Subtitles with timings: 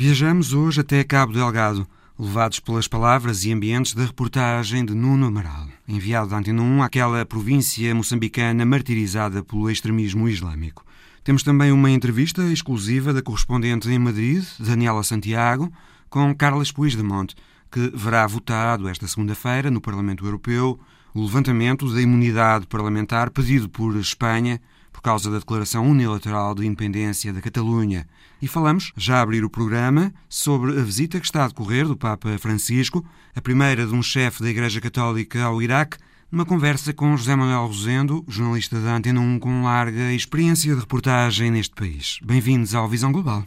[0.00, 1.86] Viajamos hoje até Cabo Delgado,
[2.18, 7.26] levados pelas palavras e ambientes da reportagem de Nuno Amaral, enviado da Antena 1 àquela
[7.26, 10.86] província moçambicana martirizada pelo extremismo islâmico.
[11.22, 15.70] Temos também uma entrevista exclusiva da correspondente em Madrid, Daniela Santiago,
[16.08, 17.34] com Carlos Puigdemont,
[17.70, 20.80] que verá votado esta segunda-feira no Parlamento Europeu
[21.12, 24.62] o levantamento da imunidade parlamentar pedido por Espanha
[25.00, 28.06] por causa da declaração unilateral de independência da Catalunha.
[28.40, 31.96] E falamos, já a abrir o programa, sobre a visita que está a decorrer do
[31.96, 33.02] Papa Francisco,
[33.34, 35.96] a primeira de um chefe da Igreja Católica ao Iraque,
[36.30, 41.50] numa conversa com José Manuel Rosendo, jornalista da Antena 1 com larga experiência de reportagem
[41.50, 42.18] neste país.
[42.22, 43.46] Bem-vindos ao Visão Global.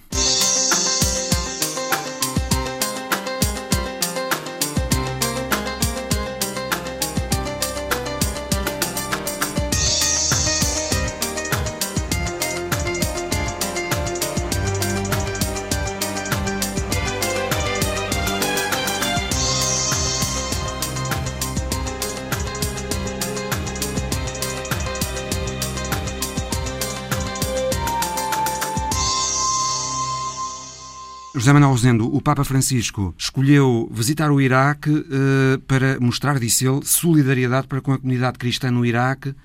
[31.84, 37.82] Rosendo, o Papa Francisco escolheu visitar o Iraque uh, para mostrar, disse ele, solidariedade para
[37.82, 39.36] com a comunidade cristã no Iraque,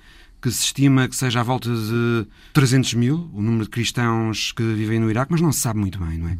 [0.41, 4.63] que se estima que seja à volta de 300 mil, o número de cristãos que
[4.63, 6.31] vivem no Iraque, mas não se sabe muito bem, não é?
[6.31, 6.37] Uhum.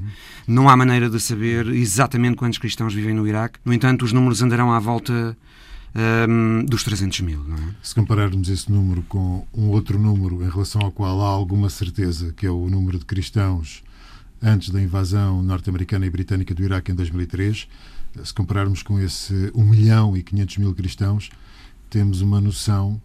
[0.47, 3.59] Não há maneira de saber exatamente quantos cristãos vivem no Iraque.
[3.66, 5.38] No entanto, os números andarão à volta
[5.94, 7.75] um, ehm, dos 300 mil, não é?
[7.83, 12.31] Se compararmos esse número com um outro número em relação ao qual há alguma certeza,
[12.38, 13.83] que é o número de cristãos
[14.41, 17.67] antes da invasão norte-americana e britânica do Iraque em 2003,
[18.23, 21.29] se compararmos com esse 1 milhão e 500 mil cristãos,
[21.89, 23.01] temos uma noção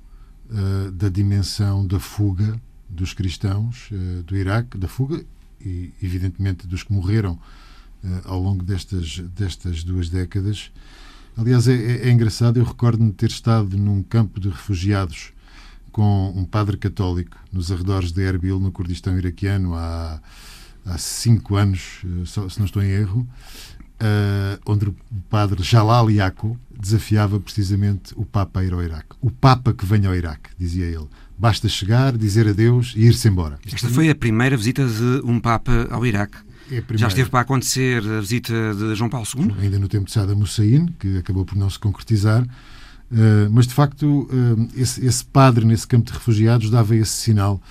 [0.51, 5.25] uh, da dimensão da fuga dos cristãos uh, do Iraque, da fuga
[5.61, 10.71] e, evidentemente, dos que morreram uh, ao longo destas, destas duas décadas.
[11.37, 15.33] Aliás, é, é, é engraçado, eu recordo-me ter estado num campo de refugiados
[15.91, 20.21] com um padre católico nos arredores de Erbil, no Kurdistão iraquiano, há
[20.85, 23.27] há cinco anos, eh, se não estou em erro,
[23.95, 24.95] Uh, onde o
[25.31, 29.15] padre Jalal Yako desafiava precisamente o Papa a ir ao Iraque.
[29.21, 31.07] O Papa que venha ao Iraque, dizia ele.
[31.39, 33.57] Basta chegar, dizer adeus e ir-se embora.
[33.65, 36.37] Esta foi a primeira visita de um Papa ao Iraque.
[36.71, 39.55] É Já esteve para acontecer a visita de João Paulo II?
[39.61, 42.43] Ainda no tempo de Saddam Hussein, que acabou por não se concretizar.
[42.43, 47.63] Uh, mas, de facto, uh, esse, esse padre nesse campo de refugiados dava esse sinal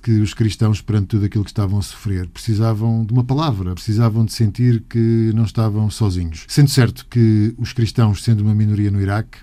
[0.00, 4.24] que os cristãos, perante tudo aquilo que estavam a sofrer, precisavam de uma palavra, precisavam
[4.24, 6.44] de sentir que não estavam sozinhos.
[6.48, 9.38] Sendo certo que os cristãos, sendo uma minoria no Iraque,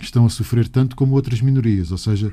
[0.00, 2.32] estão a sofrer tanto como outras minorias, ou seja,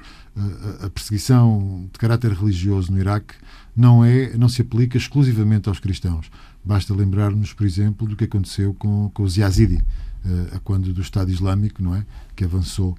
[0.82, 3.36] a, perseguição de caráter religioso no Iraque
[3.76, 6.30] não é, não se aplica exclusivamente aos cristãos.
[6.64, 11.02] Basta lembrar-nos, por exemplo, do que aconteceu com, com os Yazidi, uh, a quando do
[11.02, 12.98] Estado Islâmico, não é, que avançou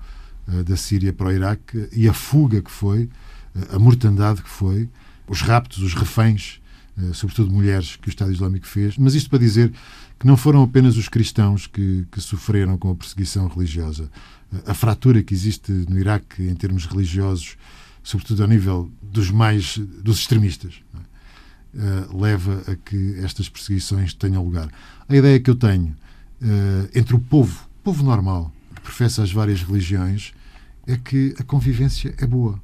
[0.48, 3.08] uh, da Síria para o Iraque e a fuga que foi
[3.70, 4.88] a mortandade que foi,
[5.28, 6.60] os raptos, os reféns,
[6.96, 8.96] eh, sobretudo mulheres, que o Estado Islâmico fez.
[8.96, 9.72] Mas isto para dizer
[10.18, 14.10] que não foram apenas os cristãos que, que sofreram com a perseguição religiosa.
[14.66, 17.56] A fratura que existe no Iraque em termos religiosos,
[18.02, 22.08] sobretudo ao nível dos mais dos extremistas, é?
[22.08, 24.68] uh, leva a que estas perseguições tenham lugar.
[25.08, 25.94] A ideia que eu tenho
[26.94, 30.34] entre o povo, povo normal, que professa as várias religiões,
[30.86, 32.60] é que a convivência é boa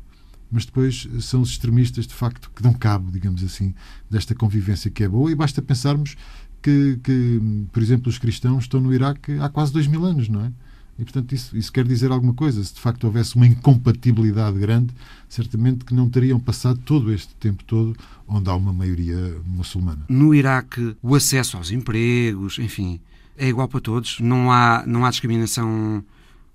[0.50, 3.74] mas depois são os extremistas, de facto, que dão cabo, digamos assim,
[4.10, 5.30] desta convivência que é boa.
[5.30, 6.16] E basta pensarmos
[6.62, 7.40] que, que
[7.72, 10.52] por exemplo, os cristãos estão no Iraque há quase dois mil anos, não é?
[10.98, 12.62] E, portanto, isso, isso quer dizer alguma coisa.
[12.62, 14.92] Se de facto houvesse uma incompatibilidade grande,
[15.30, 17.96] certamente que não teriam passado todo este tempo todo
[18.28, 20.04] onde há uma maioria muçulmana.
[20.10, 23.00] No Iraque, o acesso aos empregos, enfim,
[23.34, 24.20] é igual para todos.
[24.20, 26.04] Não há, não há discriminação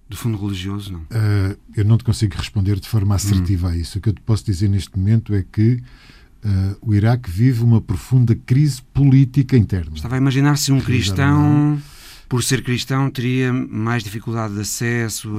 [0.07, 0.99] do fundo religioso, não?
[0.99, 3.71] Uh, eu não te consigo responder de forma assertiva hum.
[3.71, 3.97] a isso.
[3.97, 5.81] O que eu te posso dizer neste momento é que
[6.43, 9.91] uh, o Iraque vive uma profunda crise política interna.
[9.95, 11.81] Estava a imaginar se um cristão,
[12.29, 15.37] por ser cristão, teria mais dificuldade de acesso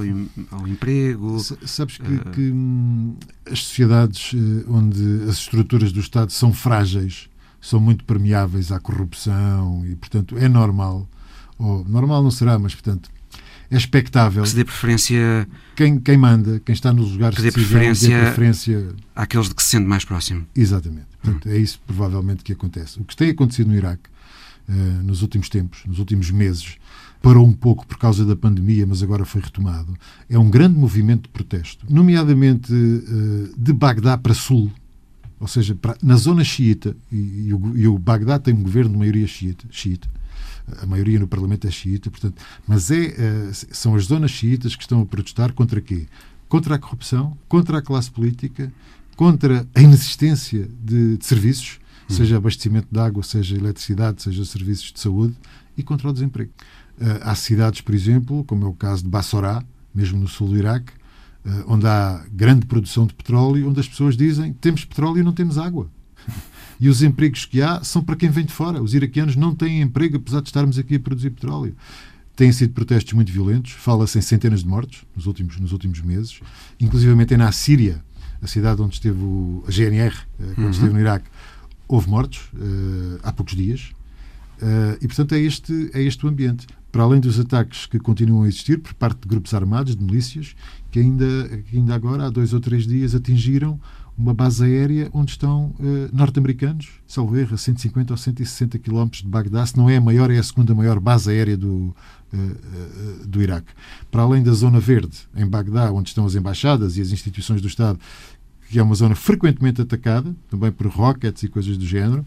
[0.51, 1.39] ao emprego.
[1.65, 2.31] sabes que, uh...
[2.31, 3.15] que hum,
[3.49, 4.33] as sociedades
[4.67, 7.29] onde as estruturas do Estado são frágeis
[7.61, 11.07] são muito permeáveis à corrupção e, portanto, é normal,
[11.57, 13.09] ou normal não será, mas, portanto,
[13.69, 14.43] é expectável.
[14.43, 15.47] Que se dê preferência.
[15.75, 19.63] Quem, quem manda, quem está nos lugares que dê preferência, dê preferência àqueles de que
[19.63, 20.45] se sente mais próximo.
[20.55, 21.07] Exatamente.
[21.21, 21.51] Portanto, hum.
[21.51, 22.99] é isso provavelmente que acontece.
[22.99, 24.09] O que tem acontecido no Iraque
[24.69, 24.73] uh,
[25.03, 26.75] nos últimos tempos, nos últimos meses,
[27.21, 29.93] parou um pouco por causa da pandemia, mas agora foi retomado,
[30.29, 34.71] é um grande movimento de protesto, nomeadamente uh, de Bagdá para sul,
[35.39, 38.91] ou seja, para, na zona xiita, e, e, o, e o Bagdá tem um governo
[38.91, 40.07] de maioria xiita, xiita
[40.81, 44.83] a maioria no Parlamento é xiita, portanto, mas é, eh, são as zonas xiitas que
[44.83, 46.07] estão a protestar contra quê?
[46.49, 48.71] Contra a corrupção, contra a classe política,
[49.15, 51.79] contra a inexistência de, de serviços,
[52.09, 52.13] hum.
[52.13, 55.35] seja abastecimento de água, seja eletricidade, seja serviços de saúde,
[55.77, 56.51] e contra o desemprego.
[56.99, 59.63] Eh, há cidades, por exemplo, como é o caso de Bassorá,
[59.93, 60.91] mesmo no sul do Iraque,
[61.45, 65.33] eh, onde há grande produção de petróleo, onde as pessoas dizem temos petróleo e não
[65.33, 65.89] temos água.
[66.79, 68.81] E os empregos que há são para quem vem de fora.
[68.81, 71.75] Os iraquianos não têm emprego, apesar de estarmos aqui a produzir petróleo.
[72.35, 76.39] Têm sido protestos muito violentos, fala-se em centenas de mortos nos últimos, nos últimos meses,
[76.79, 78.03] inclusivamente na Síria,
[78.41, 80.69] a cidade onde esteve o, a GNR, eh, quando uhum.
[80.69, 81.25] esteve no Iraque,
[81.87, 83.91] houve mortos uh, há poucos dias.
[84.61, 86.67] Uh, e, portanto, é este, é este o ambiente.
[86.91, 90.55] Para além dos ataques que continuam a existir por parte de grupos armados, de milícias,
[90.91, 91.25] que ainda,
[91.69, 93.79] que ainda agora, há dois ou três dias, atingiram
[94.17, 99.27] uma base aérea onde estão uh, norte-americanos, salvo erro, a 150 ou 160 quilómetros de
[99.27, 101.95] Bagdá, se não é a maior, é a segunda maior base aérea do, uh,
[102.33, 103.71] uh, do Iraque.
[104.09, 107.67] Para além da zona verde, em Bagdá, onde estão as embaixadas e as instituições do
[107.67, 107.99] Estado,
[108.69, 112.25] que é uma zona frequentemente atacada, também por rockets e coisas do género,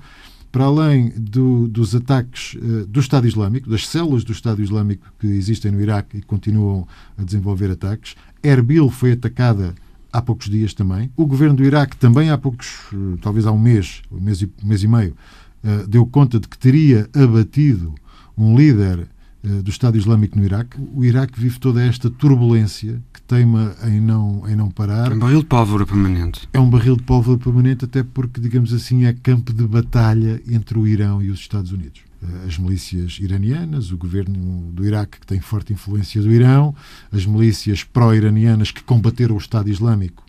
[0.52, 2.56] para além do, dos ataques
[2.88, 7.22] do Estado Islâmico, das células do Estado Islâmico que existem no Iraque e continuam a
[7.22, 9.74] desenvolver ataques, Erbil foi atacada
[10.12, 11.10] há poucos dias também.
[11.16, 14.46] O governo do Iraque também há poucos, eh, talvez há um mês, um mês e,
[14.62, 15.16] um mês e meio,
[15.64, 17.94] uh, deu conta de que teria abatido
[18.36, 19.08] um líder
[19.44, 20.76] uh, do Estado Islâmico no Iraque.
[20.94, 25.12] O Iraque vive toda esta turbulência que teima em não, em não parar.
[25.12, 26.48] É um barril de pólvora permanente.
[26.52, 30.78] É um barril de pólvora permanente, até porque, digamos assim, é campo de batalha entre
[30.78, 32.09] o Irão e os Estados Unidos.
[32.46, 36.74] As milícias iranianas, o governo do Iraque, que tem forte influência do Irão,
[37.10, 40.24] as milícias pró-iranianas que combateram o Estado Islâmico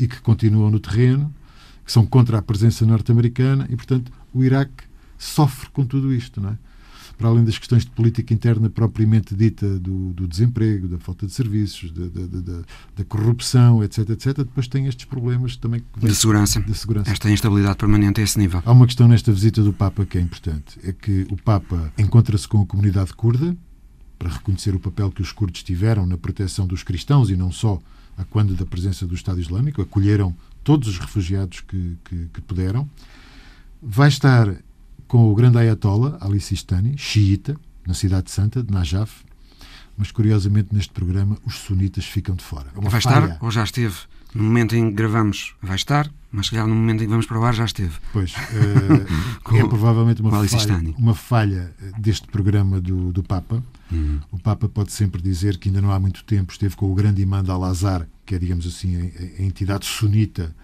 [0.00, 1.32] e que continuam no terreno,
[1.84, 4.84] que são contra a presença norte-americana, e, portanto, o Iraque
[5.16, 6.58] sofre com tudo isto, não é?
[7.18, 11.32] Para além das questões de política interna propriamente dita do, do desemprego, da falta de
[11.32, 12.62] serviços, da, da, da,
[12.96, 16.60] da, corrupção, etc, etc, depois tem estes problemas também de segurança.
[16.60, 17.10] de segurança.
[17.10, 18.62] Esta instabilidade permanente a esse nível.
[18.64, 22.46] Há uma questão nesta visita do Papa que é importante, é que o Papa encontra-se
[22.46, 23.56] com a comunidade curda
[24.16, 27.80] para reconhecer o papel que os curdos tiveram na proteção dos cristãos e não só
[28.16, 32.88] a quando da presença do Estado Islâmico, acolheram todos os refugiados que, que, que puderam.
[33.80, 34.56] Vai estar
[35.08, 37.56] com o grande Ayatollah Ali Sistani, xiita,
[37.86, 39.24] na cidade santa de Najaf,
[39.96, 42.68] mas curiosamente neste programa os sunitas ficam de fora.
[42.76, 43.24] É vai falha.
[43.24, 43.96] estar ou já esteve?
[44.34, 47.24] No momento em que gravamos vai estar, mas se calhar no momento em que vamos
[47.24, 47.94] para o ar já esteve.
[48.12, 53.64] Pois, uh, é provavelmente uma falha, uma falha deste programa do, do Papa.
[53.90, 54.20] Uhum.
[54.30, 57.22] O Papa pode sempre dizer que ainda não há muito tempo esteve com o grande
[57.22, 60.54] imã de Al-Azhar, que é, digamos assim, a, a entidade sunita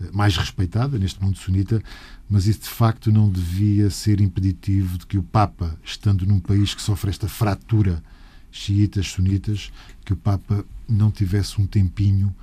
[0.00, 1.82] eh, mais respeitada neste mundo sunita,
[2.28, 6.74] mas isso de facto não devia ser impeditivo de que o Papa, estando num país
[6.74, 8.02] que sofre esta fratura
[8.50, 9.72] xiitas, sunitas,
[10.04, 12.34] que o Papa não tivesse um tempinho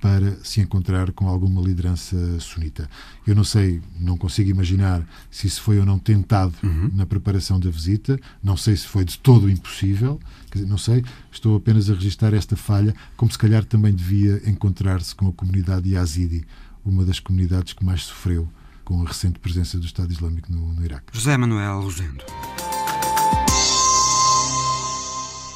[0.00, 2.88] para se encontrar com alguma liderança sunita.
[3.26, 6.90] Eu não sei, não consigo imaginar se isso foi ou não tentado uhum.
[6.94, 10.18] na preparação da visita, não sei se foi de todo impossível,
[10.50, 15.14] dizer, não sei, estou apenas a registrar esta falha, como se calhar também devia encontrar-se
[15.14, 16.46] com a comunidade yazidi,
[16.82, 18.48] uma das comunidades que mais sofreu
[18.90, 21.12] com a recente presença do Estado Islâmico no, no Iraque.
[21.12, 22.24] José Manuel Rosendo.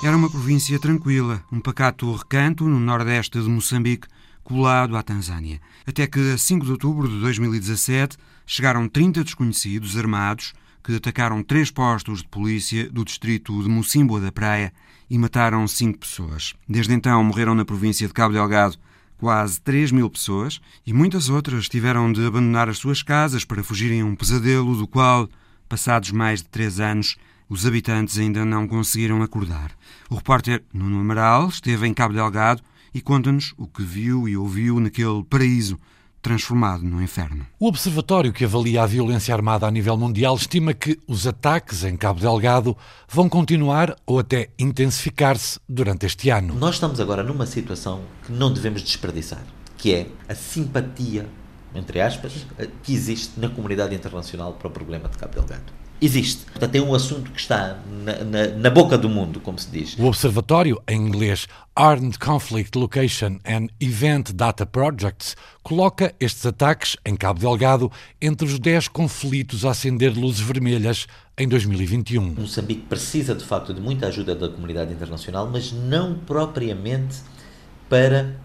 [0.04, 4.06] Era uma província tranquila, um pacato recanto no nordeste de Moçambique,
[4.44, 5.60] colado à Tanzânia.
[5.84, 8.16] Até que, a 5 de outubro de 2017,
[8.46, 10.52] chegaram 30 desconhecidos armados
[10.84, 14.72] que atacaram três postos de polícia do distrito de Mocimboa da Praia
[15.10, 16.54] e mataram cinco pessoas.
[16.68, 18.78] Desde então morreram na província de Cabo Delgado
[19.24, 24.02] Quase 3 mil pessoas e muitas outras tiveram de abandonar as suas casas para fugirem
[24.02, 25.30] a um pesadelo do qual,
[25.66, 27.16] passados mais de três anos,
[27.48, 29.70] os habitantes ainda não conseguiram acordar.
[30.10, 32.60] O repórter Nuno Amaral esteve em Cabo Delgado
[32.92, 35.80] e conta-nos o que viu e ouviu naquele paraíso
[36.24, 37.46] transformado no inferno.
[37.60, 41.98] O observatório que avalia a violência armada a nível mundial estima que os ataques em
[41.98, 42.74] Cabo Delgado
[43.06, 46.54] vão continuar ou até intensificar-se durante este ano.
[46.54, 49.44] Nós estamos agora numa situação que não devemos desperdiçar,
[49.76, 51.28] que é a simpatia,
[51.74, 52.46] entre aspas,
[52.82, 56.44] que existe na comunidade internacional para o problema de Cabo Delgado existe.
[56.44, 59.96] Portanto, é um assunto que está na, na, na, boca do mundo, como se diz.
[59.98, 67.16] O Observatório, em inglês Armed Conflict Location and Event Data Projects, coloca estes ataques em
[67.16, 71.06] Cabo Delgado entre os 10 conflitos a acender luzes vermelhas
[71.36, 72.34] em 2021.
[72.34, 77.16] Moçambique precisa, de facto, de muita ajuda da comunidade internacional, mas não propriamente
[77.88, 78.36] para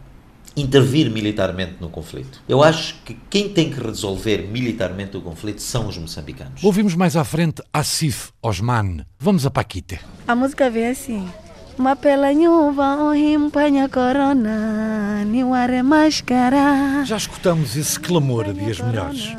[0.55, 2.41] intervir militarmente no conflito.
[2.47, 6.63] Eu acho que quem tem que resolver militarmente o conflito são os moçambicanos.
[6.63, 9.05] Ouvimos mais à frente Asif Osman.
[9.19, 9.99] Vamos a Paquite.
[10.27, 11.27] A música vem assim.
[11.77, 17.05] Mapela nyuva ohimpanha corona, niware máscara.
[17.05, 19.33] Já escutamos esse clamor a dias melhores.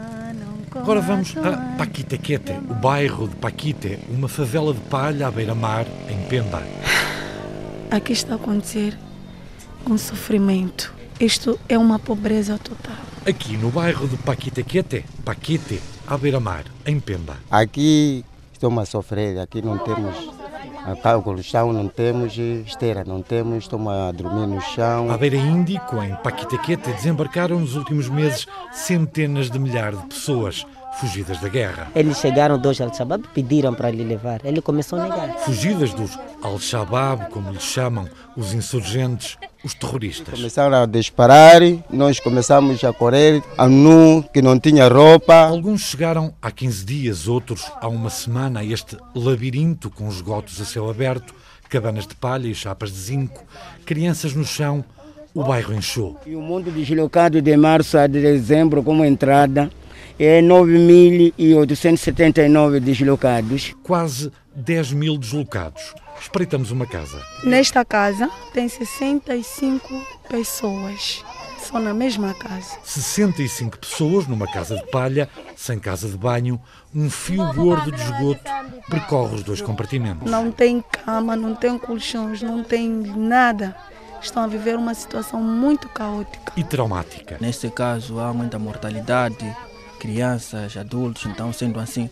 [0.74, 6.28] Agora vamos a Paquitequete, o bairro de Paquite, uma favela de palha à beira-mar, em
[6.28, 6.62] Pemba.
[7.90, 8.96] Aqui está a acontecer
[9.86, 10.94] um sofrimento.
[11.20, 12.96] Isto é uma pobreza total.
[13.28, 17.36] Aqui no bairro de Paquitequete, Paquite, à beira-mar, em Pemba.
[17.50, 18.24] Aqui
[18.54, 20.16] estamos a sofrer, aqui não temos
[21.02, 25.10] cálculo chão, não temos esteira, não temos, estamos a dormir no chão.
[25.10, 30.64] À beira Índico, em Paquitequete, desembarcaram nos últimos meses centenas de milhares de pessoas
[30.98, 31.88] fugidas da guerra.
[31.94, 34.40] Eles chegaram dois Al-Shabaab pediram para lhe levar.
[34.44, 35.38] Ele começou a negar.
[35.38, 40.34] Fugidas dos Al-Shabaab, como lhes chamam, os insurgentes, os terroristas.
[40.34, 45.34] Começaram a disparar, nós começamos a correr, a nu, que não tinha roupa.
[45.34, 50.64] Alguns chegaram há 15 dias, outros há uma semana a este labirinto com esgotos a
[50.64, 51.34] céu aberto,
[51.68, 53.44] cabanas de palha e chapas de zinco,
[53.86, 54.84] crianças no chão,
[55.32, 56.16] o bairro encheu.
[56.26, 59.70] E o mundo deslocado de março a dezembro como entrada
[60.22, 63.74] é 9.879 deslocados.
[63.82, 65.94] Quase 10 mil deslocados.
[66.20, 67.18] Espreitamos uma casa.
[67.42, 69.88] Nesta casa tem 65
[70.28, 71.24] pessoas.
[71.58, 72.76] Só na mesma casa.
[72.84, 76.60] 65 pessoas numa casa de palha, sem casa de banho,
[76.94, 78.44] um fio gordo de esgoto
[78.90, 80.30] percorre os dois compartimentos.
[80.30, 83.74] Não tem cama, não tem colchões, não tem nada.
[84.20, 87.38] Estão a viver uma situação muito caótica e traumática.
[87.40, 89.50] Neste caso, há muita mortalidade,
[90.00, 92.10] crianças, adultos, então, sendo assim,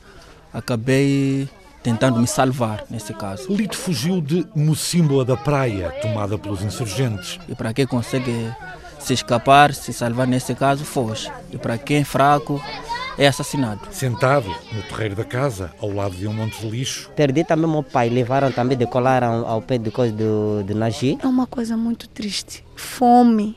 [0.52, 1.48] acabei
[1.82, 3.52] tentando me salvar nesse caso.
[3.52, 7.40] Lito fugiu de Mocimboa da Praia, tomada pelos insurgentes.
[7.48, 8.52] E para quem consegue
[8.98, 11.30] se escapar, se salvar nesse caso, foge.
[11.50, 12.60] E para quem é fraco,
[13.16, 13.80] é assassinado.
[13.90, 17.10] Sentado no terreiro da casa, ao lado de um monte de lixo.
[17.16, 21.18] Perdi também meu pai, levaram também, decolaram ao pé de coisa do, do Nagi.
[21.22, 22.64] É uma coisa muito triste.
[22.76, 23.56] Fome.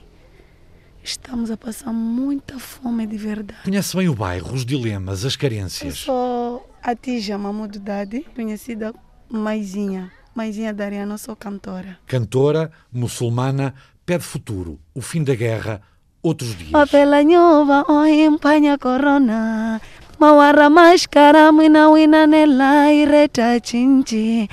[1.04, 3.60] Estamos a passar muita fome de verdade.
[3.64, 5.98] Conhece bem o bairro, os dilemas, as Eu carências.
[5.98, 8.94] sou a Tija Mamudo Dadi, conhecida
[9.30, 10.12] Maizinha.
[10.36, 11.98] Maizinha Dariana, sou cantora.
[12.08, 13.74] Cantora, muçulmana,
[14.06, 15.82] pede futuro, o fim da guerra,
[16.22, 16.72] outros dias.
[16.72, 19.82] Papela nyova ohimpanya corona
[20.20, 24.48] mawara mashkara mwina wina nela ireta chinchi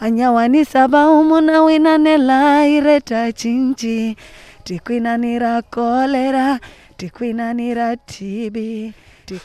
[0.00, 4.16] anyawani saba umuna wina nela ireta chinchi
[4.64, 6.60] tikwinanira kolera
[6.96, 8.94] tikwinanira tibi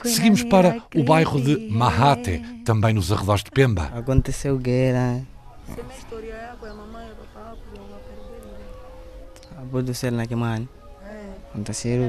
[0.03, 3.83] Seguimos para o bairro de Mahate, também nos arredores de Pemba.
[3.95, 5.21] Aconteceu guerra.
[9.57, 10.11] Aconteceu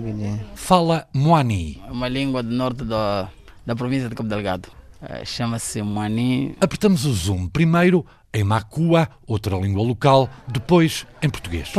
[0.02, 0.40] guerra.
[0.56, 1.80] Fala Moani.
[1.90, 3.28] uma língua do norte da,
[3.64, 4.68] da província de Cabo Delgado.
[5.02, 6.54] Eh, Chama-se Moani.
[6.60, 11.72] Apertamos o zoom, primeiro em Macua, outra língua local, depois em português.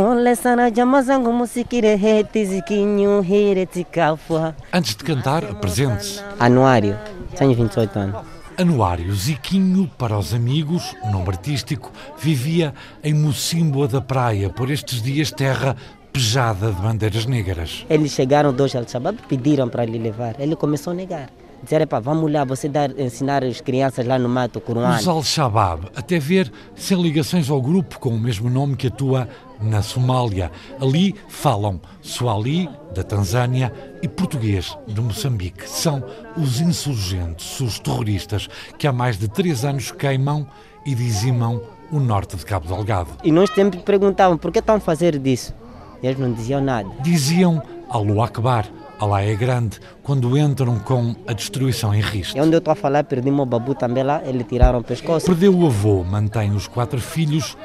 [4.74, 6.20] Antes de cantar, apresente-se.
[6.40, 6.98] Anuário,
[7.38, 8.25] tenho 28 anos.
[8.58, 12.74] Anuário Ziquinho, para os amigos, nome artístico, vivia
[13.04, 15.75] em Mocimboa da Praia, por estes dias terra
[16.12, 17.86] pejada de bandeiras negras.
[17.90, 20.36] Eles chegaram dois Al-Shabaab pediram para lhe levar.
[20.40, 21.30] Ele começou a negar.
[21.63, 25.12] Disseram, vamos lá, você dar, ensinar as crianças lá no mato, Os Coruano.
[25.12, 29.30] Al-Shabaab, até ver sem ligações ao grupo com o mesmo nome que atua
[29.62, 30.51] na Somália.
[30.82, 35.70] Ali falam Swahili, da Tanzânia, e português, de Moçambique.
[35.70, 36.03] São
[36.36, 38.50] os insurgentes, os terroristas,
[38.80, 40.48] que há mais de três anos queimam
[40.84, 43.10] e dizimam o norte de Cabo Delgado.
[43.24, 45.53] E nós sempre perguntavam, por que estão a fazer disso?
[46.01, 46.89] E eles não diziam nada.
[47.01, 48.65] Diziam Allahu Akbar,
[49.01, 52.38] Allah é grande, quando entram com a destruição em risco.
[52.38, 55.25] E onde eu estou a falar, perdi meu babu também lá, eles tiraram o pescoço.
[55.25, 57.58] Perdeu o avô, mantém os quatro filhos,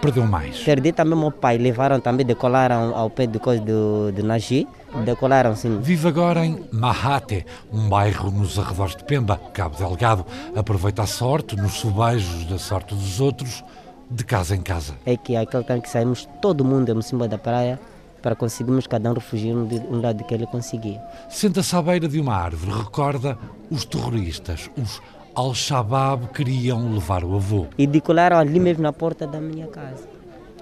[0.00, 0.60] perdeu mais.
[0.60, 4.68] Perdi também meu pai, levaram também, decolaram ao pé de coisa do, do Nagi.
[5.04, 5.80] Decolaram sim.
[5.80, 10.24] Vive agora em Mahate, um bairro nos arredores de Pemba, Cabo Delgado.
[10.54, 13.64] Aproveita a sorte, nos sobejos da sorte dos outros,
[14.08, 14.94] de casa em casa.
[15.04, 17.80] É que aquele tempo que saímos, todo mundo em cima da praia,
[18.22, 21.00] para conseguirmos cada um refugiar de- um lado que ele conseguia.
[21.28, 23.36] Senta-se à beira de uma árvore, recorda
[23.70, 25.00] os terroristas, os
[25.34, 27.66] Al-Shabaab queriam levar o avô.
[27.76, 30.08] E decolaram ali mesmo na porta da minha casa.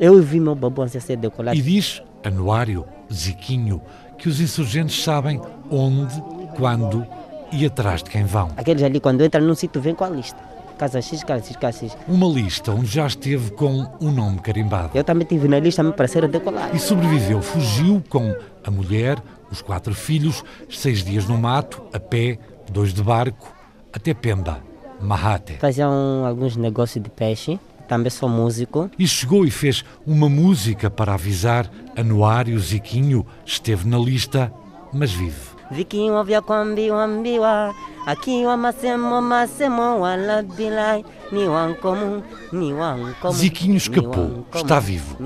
[0.01, 1.57] Eu vi meu babu a ser decolado.
[1.57, 3.81] E diz Anuário, Ziquinho,
[4.19, 6.21] que os insurgentes sabem onde,
[6.57, 7.07] quando
[7.53, 8.49] e atrás de quem vão.
[8.57, 10.39] Aqueles ali, quando entram num sítio, vêm com a lista.
[10.85, 11.97] Casa X, casa X, casa X.
[12.07, 14.91] Uma lista onde já esteve com um nome carimbado.
[14.95, 16.75] Eu também tive na lista, me pareceram decolar.
[16.75, 19.19] E sobreviveu, fugiu com a mulher,
[19.51, 22.39] os quatro filhos, seis dias no mato, a pé,
[22.71, 23.53] dois de barco,
[23.93, 24.63] até Pemba,
[25.01, 25.55] Mahate.
[25.55, 28.91] Faziam alguns negócios de peixe, também sou músico.
[28.99, 34.53] E chegou e fez uma música para avisar Anuário Ziquinho, esteve na lista,
[34.93, 35.54] mas vive.
[35.73, 37.75] Ziquinho vya kwambi wambiwa
[38.07, 45.17] akiwa masemo masemo wala bilai ni wankomu ni wankomu Ziquinho escapou, está vivo.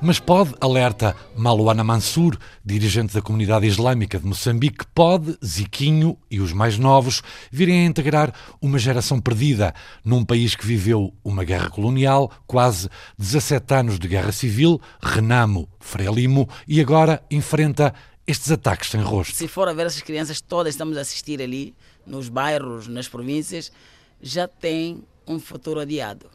[0.00, 6.52] Mas pode, alerta Maluana Mansur, dirigente da comunidade islâmica de Moçambique, pode Ziquinho e os
[6.52, 12.30] mais novos virem a integrar uma geração perdida num país que viveu uma guerra colonial,
[12.46, 17.92] quase 17 anos de guerra civil, Renamo, Frelimo, e agora enfrenta
[18.28, 19.34] estes ataques sem rosto.
[19.34, 21.74] Se for a ver essas crianças todas estamos a assistir ali,
[22.06, 23.72] nos bairros, nas províncias,
[24.20, 26.26] já tem um futuro adiado,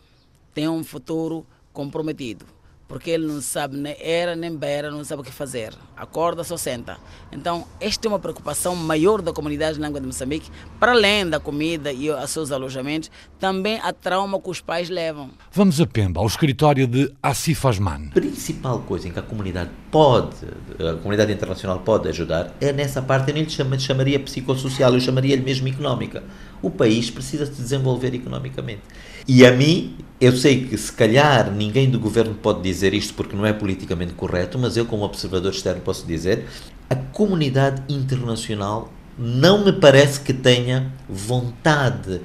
[0.53, 2.52] tem um futuro comprometido
[2.93, 5.73] porque ele não sabe nem era nem beira, não sabe o que fazer.
[5.97, 6.99] Acorda, só senta.
[7.31, 11.91] Então, esta é uma preocupação maior da comunidade língua de Moçambique, para além da comida
[11.91, 13.09] e os seus alojamentos,
[13.39, 15.31] também a trauma que os pais levam.
[15.51, 18.09] Vamos a Pemba, ao escritório de Asif Asman.
[18.11, 20.35] A principal coisa em que a comunidade pode,
[20.79, 25.41] a comunidade internacional pode ajudar, é nessa parte, eu nem lhe chamaria psicossocial, eu chamaria-lhe
[25.41, 26.23] mesmo económica.
[26.61, 28.83] O país precisa se desenvolver economicamente.
[29.27, 33.35] E a mim, eu sei que se calhar ninguém do governo pode dizer isto porque
[33.35, 36.45] não é politicamente correto, mas eu, como observador externo, posso dizer:
[36.89, 42.21] a comunidade internacional não me parece que tenha vontade uh,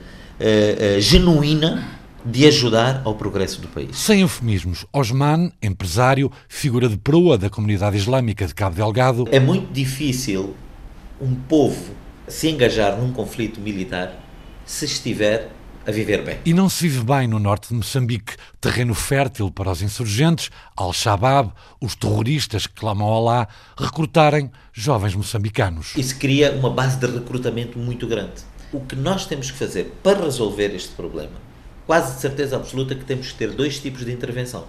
[0.97, 3.97] uh, genuína de ajudar ao progresso do país.
[3.97, 9.28] Sem eufemismos, Osman, empresário, figura de proa da comunidade islâmica de Cabo Delgado.
[9.31, 10.55] É muito difícil
[11.21, 11.95] um povo
[12.26, 14.25] se engajar num conflito militar
[14.67, 15.50] se estiver
[15.88, 16.38] a viver bem.
[16.45, 21.50] E não se vive bem no norte de Moçambique, terreno fértil para os insurgentes, Al-Shabaab,
[21.80, 25.95] os terroristas que clamam a lá, recrutarem jovens moçambicanos.
[25.97, 28.42] Isso cria uma base de recrutamento muito grande.
[28.71, 31.33] O que nós temos que fazer para resolver este problema,
[31.87, 34.66] quase de certeza absoluta que temos que ter dois tipos de intervenção.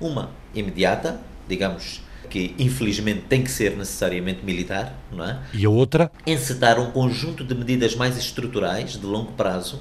[0.00, 5.40] Uma imediata, digamos, que infelizmente tem que ser necessariamente militar, não é?
[5.52, 6.12] E a outra?
[6.24, 9.80] Encetar um conjunto de medidas mais estruturais, de longo prazo,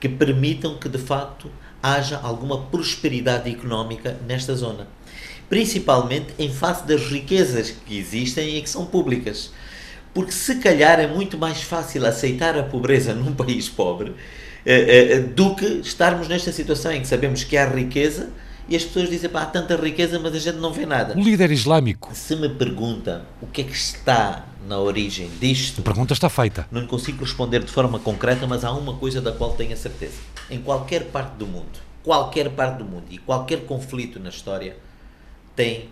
[0.00, 1.50] que permitam que de facto
[1.82, 4.86] haja alguma prosperidade económica nesta zona.
[5.48, 9.50] Principalmente em face das riquezas que existem e que são públicas.
[10.12, 14.14] Porque se calhar é muito mais fácil aceitar a pobreza num país pobre
[14.66, 18.30] eh, eh, do que estarmos nesta situação em que sabemos que há riqueza
[18.68, 21.16] e as pessoas dizem, pá, há tanta riqueza, mas a gente não vê nada.
[21.16, 22.10] O líder islâmico.
[22.12, 25.80] Se me pergunta o que é que está na origem disto.
[25.80, 26.66] A pergunta está feita.
[26.70, 30.18] Não consigo responder de forma concreta, mas há uma coisa da qual tenho a certeza.
[30.50, 34.76] Em qualquer parte do mundo, qualquer parte do mundo e qualquer conflito na história
[35.54, 35.88] tem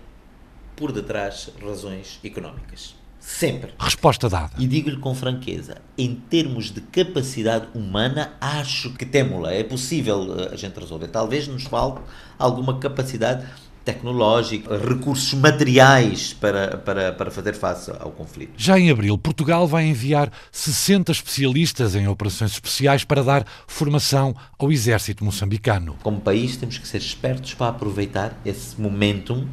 [0.74, 2.94] por detrás razões económicas.
[3.18, 3.74] Sempre.
[3.76, 4.52] Resposta dada.
[4.56, 9.52] E digo-lhe com franqueza: em termos de capacidade humana, acho que temos-la.
[9.52, 11.08] É possível eh, a gente resolver.
[11.08, 12.00] Talvez nos falte
[12.38, 13.44] alguma capacidade
[13.86, 18.52] tecnológica, recursos materiais para, para, para fazer face ao conflito.
[18.56, 24.72] Já em abril, Portugal vai enviar 60 especialistas em operações especiais para dar formação ao
[24.72, 25.96] exército moçambicano.
[26.02, 29.46] Como país, temos que ser espertos para aproveitar esse momentum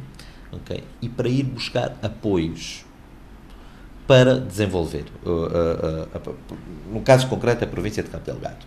[0.50, 2.84] okay, e para ir buscar apoios
[4.08, 6.36] para desenvolver, uh, uh, uh,
[6.92, 8.66] no caso concreto, a província de Cabo Delgado.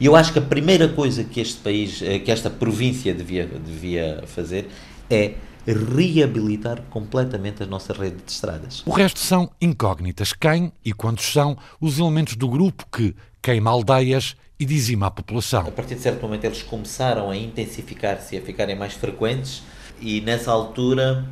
[0.00, 3.44] E eu acho que a primeira coisa que este país, eh, que esta província devia,
[3.46, 4.68] devia fazer
[5.10, 5.34] é
[5.66, 8.82] reabilitar completamente a nossa rede de estradas.
[8.86, 10.32] O resto são incógnitas.
[10.32, 15.60] Quem e quantos são os elementos do grupo que queima aldeias e dizima a população?
[15.66, 19.62] A partir de certo momento eles começaram a intensificar-se e a ficarem mais frequentes
[20.00, 21.26] e nessa altura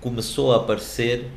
[0.00, 1.30] começou a aparecer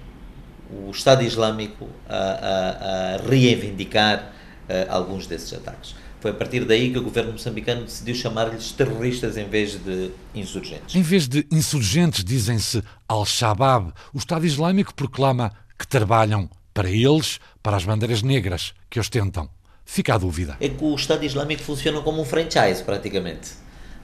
[0.70, 4.34] o Estado Islâmico a, a, a reivindicar
[4.68, 5.96] uh, alguns desses ataques.
[6.24, 10.96] Foi a partir daí que o governo moçambicano decidiu chamar-lhes terroristas em vez de insurgentes.
[10.96, 13.92] Em vez de insurgentes, dizem-se Al-Shabaab.
[14.14, 19.50] O Estado Islâmico proclama que trabalham para eles, para as bandeiras negras que ostentam.
[19.84, 20.56] Fica a dúvida.
[20.62, 23.52] É que o Estado Islâmico funciona como um franchise, praticamente.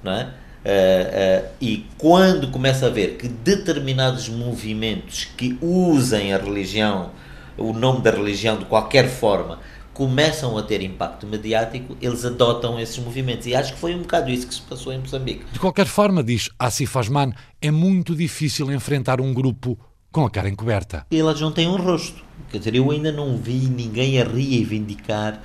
[0.04, 0.24] Não é?
[0.26, 7.12] Uh, uh, e quando começa a ver que determinados movimentos que usem a religião,
[7.58, 9.60] o nome da religião de qualquer forma,
[10.00, 13.46] começam a ter impacto mediático, eles adotam esses movimentos.
[13.48, 15.44] E acho que foi um bocado isso que se passou em Moçambique.
[15.52, 19.78] De qualquer forma, diz Asif Asman, é muito difícil enfrentar um grupo
[20.10, 21.06] com a cara encoberta.
[21.12, 22.24] Elas não têm um rosto.
[22.50, 25.42] Quer dizer, eu ainda não vi ninguém a reivindicar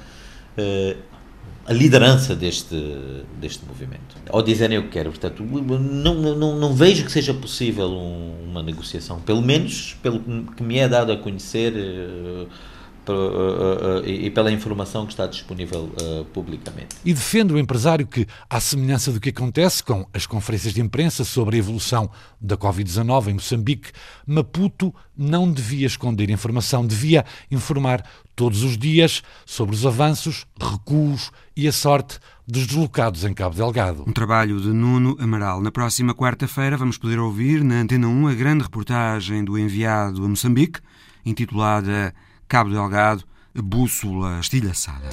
[0.57, 0.99] uh,
[1.67, 2.77] a liderança deste,
[3.41, 4.15] deste movimento.
[4.31, 8.63] Ao dizerem o que querem, portanto, não, não, não vejo que seja possível um, uma
[8.63, 10.21] negociação, pelo menos pelo
[10.53, 12.47] que me é dado a conhecer uh,
[14.05, 15.91] e pela informação que está disponível
[16.33, 16.97] publicamente.
[17.05, 21.25] E defende o empresário que, à semelhança do que acontece com as conferências de imprensa
[21.25, 23.91] sobre a evolução da Covid-19 em Moçambique,
[24.27, 31.69] Maputo não devia esconder informação, devia informar todos os dias sobre os avanços, recuos e
[31.69, 34.05] a sorte dos deslocados em Cabo Delgado.
[34.07, 35.61] Um trabalho de Nuno Amaral.
[35.63, 40.29] Na próxima quarta-feira vamos poder ouvir na Antena 1 a grande reportagem do enviado a
[40.29, 40.81] Moçambique,
[41.25, 42.13] intitulada
[42.49, 45.09] Cabo Delgado, Bússola Estilhaçada.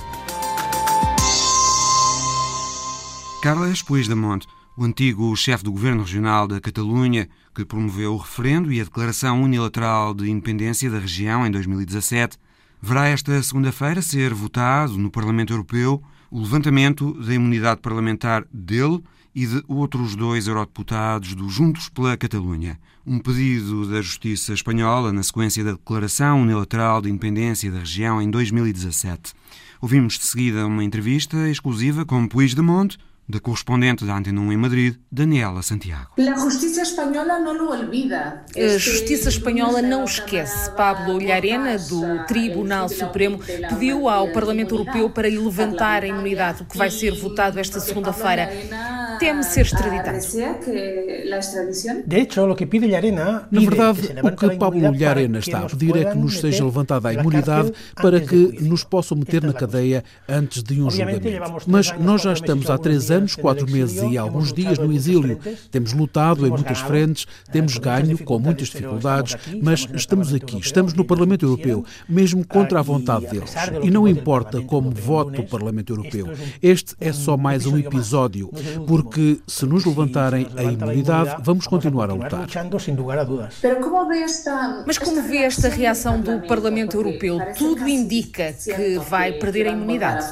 [3.41, 4.46] Carles Puigdemont,
[4.78, 9.41] o antigo chefe do governo regional da Catalunha, que promoveu o referendo e a declaração
[9.41, 12.38] unilateral de independência da região em 2017,
[12.82, 19.46] verá esta segunda-feira ser votado no Parlamento Europeu o levantamento da imunidade parlamentar dele e
[19.46, 22.80] de outros dois eurodeputados do Juntos pela Catalunha.
[23.06, 28.30] Um pedido da Justiça Espanhola na sequência da declaração unilateral de independência da região em
[28.30, 29.34] 2017.
[29.82, 32.98] Ouvimos de seguida uma entrevista exclusiva com Puigdemont,
[33.32, 36.10] da correspondente da Antena 1 em Madrid, Daniela Santiago.
[36.20, 38.46] A Justiça Espanhola não o olvida.
[38.56, 40.70] A Justiça Espanhola não esquece.
[40.72, 43.39] Pablo Llarena, do Tribunal Supremo,
[43.70, 48.50] pediu ao Parlamento Europeu para levantar a imunidade, o que vai ser votado esta segunda-feira.
[49.22, 50.18] Teme ser extraditado.
[53.52, 57.14] Na verdade, o que Pablo Llarena está a pedir é que nos seja levantada a
[57.14, 61.28] imunidade para que nos possam meter na cadeia antes de um julgamento.
[61.68, 65.40] Mas nós já estamos há três anos, quatro meses e alguns dias no exílio.
[65.70, 71.06] Temos lutado em muitas frentes, temos ganho com muitas dificuldades, mas estamos aqui, estamos no
[71.06, 73.54] Parlamento Europeu, mesmo contra a vontade deles.
[73.84, 76.28] E não importa como vote o Parlamento Europeu.
[76.60, 78.50] Este é só mais um episódio,
[78.88, 79.11] porque
[79.47, 82.47] se nos levantarem a imunidade, vamos continuar a lutar.
[84.86, 87.38] Mas como vê esta reação do Parlamento Europeu?
[87.58, 90.24] Tudo indica que vai perder a imunidade.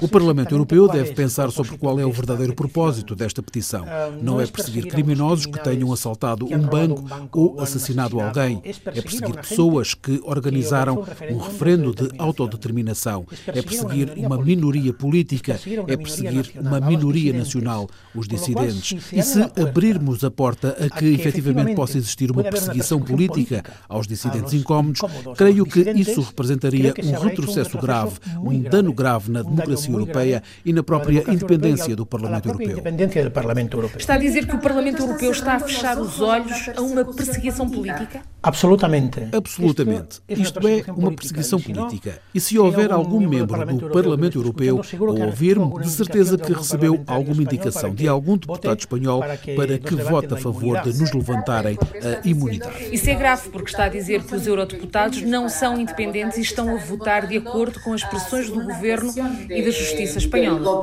[0.00, 3.84] O Parlamento Europeu deve pensar sobre qual é o verdadeiro propósito desta petição.
[4.22, 8.62] Não é perseguir criminosos que tenham assaltado um banco ou assassinado alguém.
[8.64, 13.26] É perseguir pessoas que organizaram um referendo de autodeterminação.
[13.48, 15.60] É perseguir uma minoria política.
[15.86, 19.12] É perseguir uma minoria nacional, os dissidentes.
[19.12, 24.54] E se abrirmos a porta a que efetivamente possa existir uma perseguição política aos dissidentes
[24.54, 25.02] incómodos,
[25.36, 30.72] creio que isso representaria um retrocesso grave grave, um dano grave na democracia europeia e
[30.72, 33.96] na própria independência do Parlamento Europeu.
[33.96, 37.68] Está a dizer que o Parlamento Europeu está a fechar os olhos a uma perseguição
[37.68, 38.22] política?
[38.42, 39.20] Absolutamente.
[39.32, 40.20] Absolutamente.
[40.28, 42.20] Isto é uma perseguição política.
[42.34, 47.42] E se houver algum membro do Parlamento Europeu ou ouvir-me, de certeza que recebeu alguma
[47.42, 49.20] indicação de algum deputado espanhol
[49.56, 52.94] para que vote a favor de nos levantarem a imunidade.
[52.94, 56.74] Isso é grave porque está a dizer que os eurodeputados não são independentes e estão
[56.74, 59.12] a votar de acordo com as pressões do governo
[59.50, 60.82] e da justiça espanhola.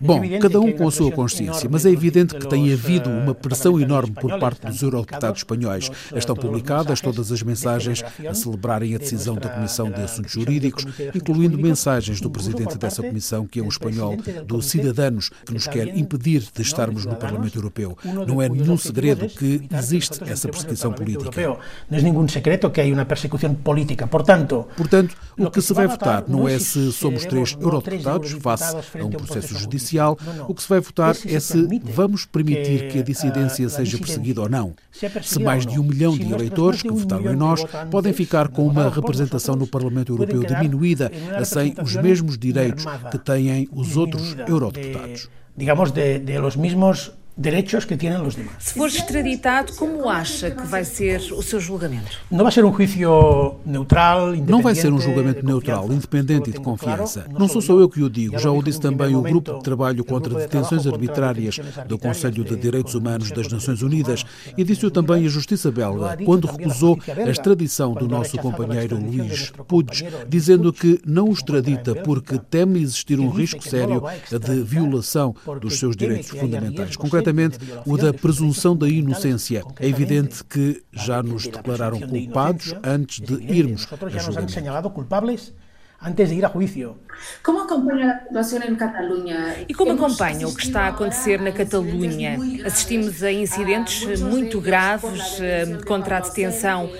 [0.00, 3.78] Bom, cada um com a sua consciência, mas é evidente que tem havido uma pressão
[3.78, 5.90] enorme por parte dos eurodeputados espanhóis.
[6.14, 11.58] Estão publicadas todas as mensagens a celebrarem a decisão da Comissão de Assuntos Jurídicos, incluindo
[11.58, 16.44] mensagens do presidente dessa comissão, que é um espanhol, do Cidadanos, que nos quer impedir
[16.54, 17.96] de estarmos no Parlamento Europeu.
[18.26, 21.58] Não é nenhum segredo que existe essa perseguição política.
[21.90, 24.06] Não é nenhum segredo que há uma persecução política.
[24.06, 29.04] Portanto, Portanto, o que se vai votar não é se somos três eurodeputados face a
[29.04, 30.18] um processo judicial.
[30.48, 34.48] O que se vai votar é se vamos permitir que a dissidência seja perseguida ou
[34.48, 34.74] não.
[35.22, 38.88] Se mais de um milhão de eleitores que votaram em nós podem ficar com uma
[38.88, 45.28] representação no Parlamento Europeu diminuída a sem os mesmos direitos que têm os outros eurodeputados.
[45.56, 48.56] Digamos, de, de los mismos direitos que têm os demais.
[48.60, 52.20] Se for extraditado, como acha que vai ser o seu julgamento?
[52.30, 56.60] Não vai ser um juízo neutral, Não vai ser um julgamento neutral, independente e de
[56.60, 57.26] confiança.
[57.36, 60.04] Não sou só eu que o digo, já o disse também o Grupo de Trabalho
[60.04, 64.24] contra Detenções Arbitrárias do Conselho de Direitos Humanos das Nações Unidas
[64.56, 70.06] e disse-o também a Justiça belga, quando recusou a extradição do nosso companheiro Luís Puig,
[70.28, 75.96] dizendo que não o extradita porque teme existir um risco sério de violação dos seus
[75.96, 76.96] direitos fundamentais.
[76.96, 79.62] Concretamente, concretamente o da presunção da inocência.
[79.80, 85.54] É evidente que já nos declararam culpados antes de irmos a julgamento.
[86.02, 86.98] antes de ir a juicio.
[87.42, 89.64] Como acompanha a situação em Catalunha?
[89.66, 92.36] E como acompanha o que está a acontecer na Catalunha?
[92.66, 96.90] Assistimos a incidentes muito graves eh, contra a detenção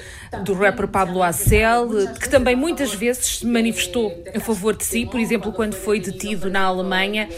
[0.43, 1.89] do rapper Pablo Acel,
[2.21, 6.51] que também muitas vezes se manifestou a favor de si, por exemplo, quando foi detido
[6.51, 7.29] na Alemanha.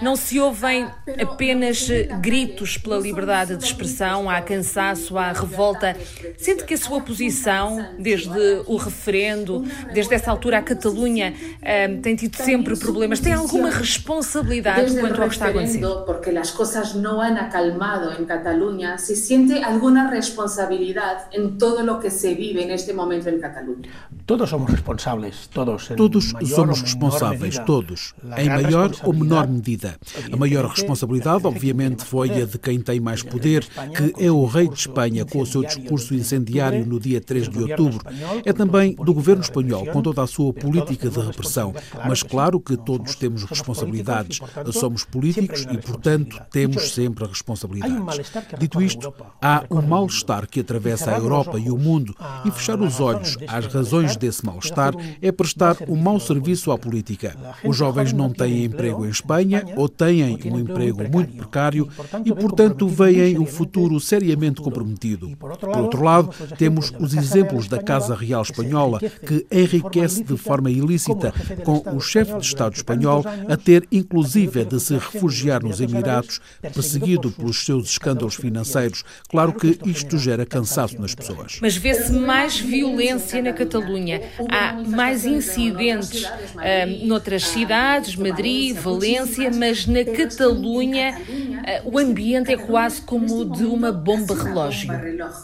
[0.00, 0.86] Não se ouvem
[1.20, 1.88] apenas
[2.20, 5.96] gritos pela liberdade de expressão, há cansaço, há revolta.
[6.38, 12.14] Sente que a sua posição, desde o referendo, desde essa altura a Catalunha, eh, tem
[12.14, 13.20] tido sempre problemas.
[13.20, 16.04] Tem alguma responsabilidade quanto ao que está acontecendo?
[16.06, 22.00] Porque as coisas não han acalmado em Catalunha, se sente alguma responsabilidade em todo o
[22.00, 23.88] que se vive vive neste momento em Catalunha.
[24.26, 25.88] Todos somos responsáveis, todos.
[25.88, 29.96] Todos somos responsáveis, todos, em maior ou menor medida.
[30.30, 34.68] A maior responsabilidade, obviamente, foi a de quem tem mais poder, que é o rei
[34.68, 38.00] de Espanha, com o seu discurso incendiário no dia 3 de outubro.
[38.44, 41.74] É também do governo espanhol, com toda a sua política de repressão.
[42.06, 44.40] Mas claro que todos temos responsabilidades.
[44.72, 48.32] Somos políticos e, portanto, temos sempre responsabilidades.
[48.58, 53.00] Dito isto, há um mal-estar que atravessa a Europa e o mundo e fechar os
[53.00, 57.36] olhos às razões desse mal-estar é prestar um mau serviço à política.
[57.64, 61.88] Os jovens não têm emprego em Espanha ou têm um emprego muito precário
[62.24, 65.36] e, portanto, veem o futuro seriamente comprometido.
[65.36, 71.32] Por outro lado, temos os exemplos da Casa Real Espanhola, que enriquece de forma ilícita,
[71.64, 77.30] com o chefe de Estado espanhol a ter, inclusive, de se refugiar nos Emirados, perseguido
[77.30, 79.04] pelos seus escândalos financeiros.
[79.28, 81.58] Claro que isto gera cansaço nas pessoas.
[81.60, 84.20] Mas vê-se mais violência na Catalunha.
[84.48, 92.56] Há mais incidentes uh, noutras cidades, Madrid, Valência, mas na Catalunha uh, o ambiente é
[92.56, 94.92] quase como o de uma bomba relógio.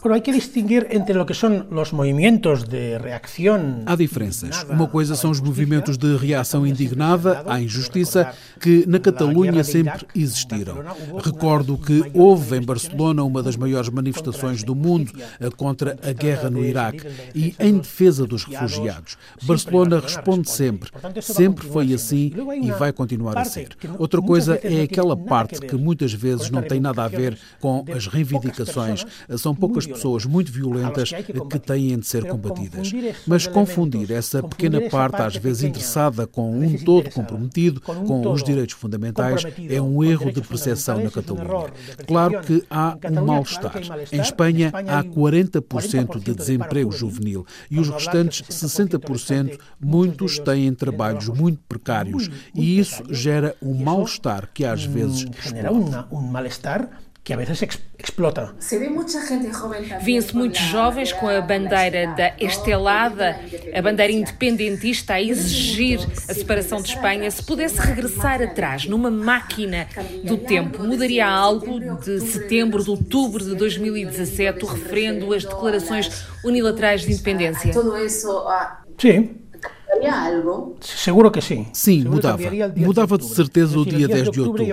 [0.02, 3.82] Pero hay que distinguir entre lo que son los movimientos de reacción.
[3.86, 4.64] Há diferenças.
[4.68, 10.84] Uma coisa são os movimentos de reação indignada à injustiça que na Catalunha sempre existiram.
[11.22, 15.12] Recordo que houve em Barcelona uma das maiores manifestações do mundo
[15.56, 19.16] contra a guerra no Iraque e em defesa dos refugiados.
[19.42, 20.90] Barcelona responde sempre.
[21.20, 23.68] Sempre foi assim e vai continuar a ser.
[23.98, 28.06] Outra coisa é aquela parte que muitas vezes não tem nada a ver com as
[28.06, 29.04] reivindicações.
[29.36, 32.92] São poucas pessoas muito violentas que têm de ser combatidas.
[33.26, 38.74] Mas confundir essa pequena parte, às vezes interessada, com um todo comprometido com os direitos
[38.74, 41.72] fundamentais, é um erro de percepção na Catalunha.
[42.06, 43.80] Claro que há um mal-estar.
[44.12, 46.49] Em Espanha, há 40% de desemprego
[46.90, 47.46] juvenil.
[47.70, 52.28] E os restantes 60%, muitos têm trabalhos muito precários.
[52.54, 55.26] E isso gera um mal-estar que às vezes
[56.30, 56.88] mal-estar
[57.30, 57.62] que a vezes
[57.96, 58.52] explota.
[60.02, 63.38] Vêem-se muitos jovens com a bandeira da Estelada,
[63.72, 67.30] a bandeira independentista, a exigir a separação de Espanha.
[67.30, 69.86] Se pudesse regressar atrás numa máquina
[70.24, 77.02] do tempo, mudaria algo de setembro, de outubro de 2017, o referendo, as declarações unilaterais
[77.02, 77.72] de independência?
[78.98, 79.36] Sim.
[80.80, 81.66] Seguro que sim.
[81.72, 82.42] Sim, mudava.
[82.76, 84.64] Mudava de certeza o dia 10 de outubro.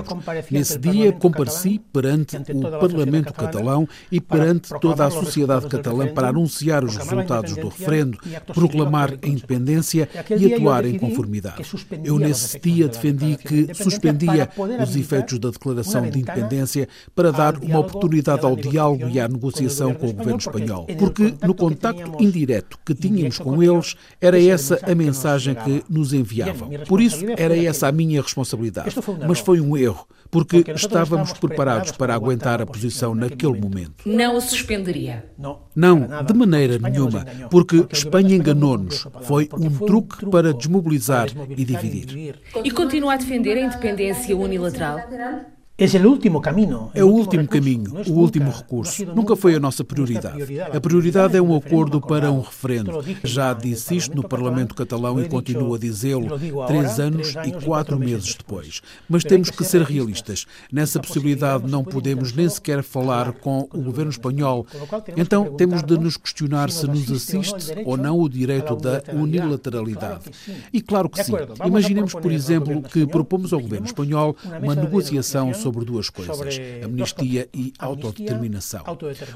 [0.51, 6.83] Nesse dia compareci perante o Parlamento catalão e perante toda a sociedade catalã para anunciar
[6.83, 8.17] os resultados do referendo,
[8.53, 11.63] proclamar a independência e atuar em conformidade.
[12.03, 14.49] Eu nesse dia defendi que suspendia
[14.81, 19.93] os efeitos da declaração de independência para dar uma oportunidade ao diálogo e à negociação
[19.93, 24.95] com o governo espanhol, porque no contacto indireto que tínhamos com eles era essa a
[24.95, 25.06] mensagem
[25.55, 26.69] que nos enviavam.
[26.87, 28.95] Por isso, era essa a minha responsabilidade.
[29.27, 34.03] Mas foi um erro, porque estávamos preparados para aguentar a posição naquele momento.
[34.05, 35.31] Não a suspenderia?
[35.75, 39.07] Não, de maneira nenhuma, porque Espanha enganou-nos.
[39.23, 42.39] Foi um truque para desmobilizar e dividir.
[42.63, 44.99] E continua a defender a independência unilateral?
[45.79, 46.89] É o último caminho.
[46.95, 49.05] É o último caminho, o último recurso.
[49.05, 50.59] Nunca foi a nossa prioridade.
[50.59, 53.05] A prioridade é um acordo para um referendo.
[53.23, 56.27] Já disse isto no Parlamento catalão e continuo a dizê-lo
[56.65, 58.81] três anos e quatro meses depois.
[59.07, 60.47] Mas temos que ser realistas.
[60.71, 64.65] Nessa possibilidade não podemos nem sequer falar com o governo espanhol.
[65.15, 70.31] Então temos de nos questionar se nos assiste ou não o direito da unilateralidade.
[70.73, 71.33] E claro que sim.
[71.63, 77.49] Imaginemos, por exemplo, que propomos ao governo espanhol uma negociação sobre sobre duas coisas: amnistia
[77.53, 78.83] e autodeterminação.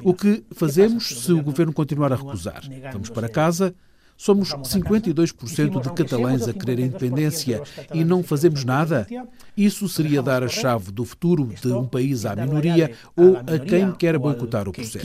[0.02, 2.62] O que fazemos se o governo continuar a recusar?
[2.94, 3.76] Vamos para casa.
[4.16, 9.08] Somos 52% de catalães a querer a independência e não fazemos nada?
[9.58, 13.92] Isso seria dar a chave do futuro de um país à minoria ou a quem
[13.94, 15.00] quer boicotar o processo.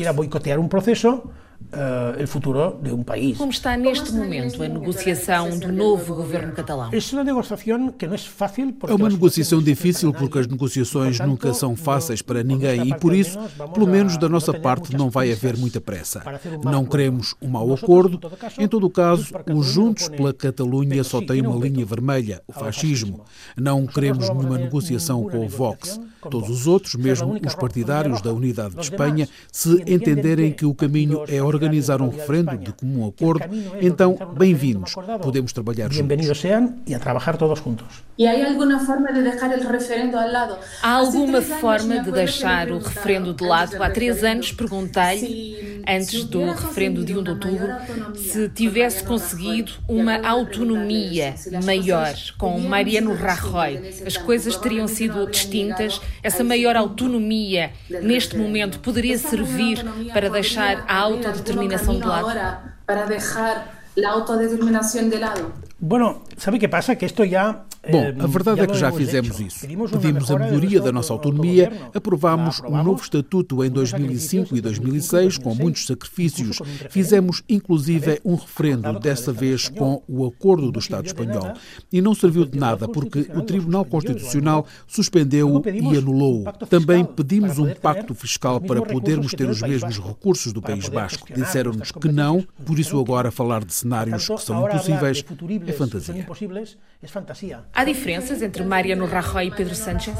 [1.66, 3.36] Uh, el futuro de um país.
[3.36, 6.90] Como está neste momento a negociação do novo governo catalão?
[6.92, 8.74] É uma negociação que não é fácil.
[8.88, 13.38] É uma negociação difícil porque as negociações nunca são fáceis para ninguém e por isso,
[13.74, 16.22] pelo menos da nossa parte, não vai haver muita pressa.
[16.64, 18.20] Não queremos um mau acordo.
[18.58, 23.24] Em todo o caso, os Juntos pela Catalunha só têm uma linha vermelha, o fascismo.
[23.56, 26.00] Não queremos nenhuma negociação com o Vox.
[26.30, 31.24] Todos os outros, mesmo os partidários da Unidade de Espanha, se entenderem que o caminho
[31.28, 33.44] é organizar um referendo de comum acordo,
[33.80, 34.94] então, bem-vindos.
[35.22, 36.06] Podemos trabalhar juntos.
[36.06, 38.04] Bem-vindos sejam e a trabalhar todos juntos.
[38.18, 40.56] E há alguma forma de deixar o referendo ao lado?
[40.82, 43.82] Há alguma forma de deixar o referendo de lado?
[43.82, 47.68] Há três anos perguntei, antes do referendo de 1 de outubro,
[48.14, 53.80] se tivesse conseguido uma autonomia maior com Mariano Rajoy.
[54.06, 56.00] As coisas teriam sido distintas.
[56.22, 57.70] Essa maior autonomia,
[58.02, 60.98] neste momento, poderia servir para deixar a
[61.36, 62.72] autodeterminação de lado?
[62.86, 63.68] Para deixar
[64.04, 65.52] a autodeterminação de lado?
[65.78, 66.96] Bueno, ¿sabe qué pasa?
[66.96, 69.60] Que esto ya Bom, a verdade é que já fizemos isso.
[69.60, 75.54] Pedimos a melhoria da nossa autonomia, aprovámos um novo estatuto em 2005 e 2006 com
[75.54, 76.58] muitos sacrifícios.
[76.90, 81.52] Fizemos inclusive um referendo, dessa vez com o acordo do Estado espanhol.
[81.92, 86.50] E não serviu de nada porque o Tribunal Constitucional suspendeu-o e anulou-o.
[86.66, 91.28] Também pedimos um pacto fiscal para podermos ter os mesmos recursos do País Basco.
[91.32, 95.24] Disseram-nos que não, por isso agora falar de cenários que são impossíveis
[95.68, 97.64] é fantasia.
[97.72, 100.14] Há diferenças entre Mariano Rajoy e Pedro Sánchez?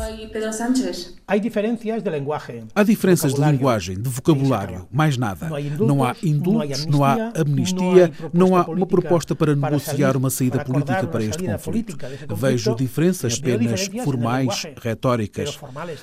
[1.26, 2.64] Há diferenças de linguagem.
[2.74, 5.48] Há diferenças de linguagem, de vocabulário, mais nada.
[5.78, 11.06] Não há indultos, não há amnistia, não há uma proposta para negociar uma saída política
[11.06, 11.96] para este conflito.
[12.34, 15.58] Vejo diferenças apenas formais, retóricas.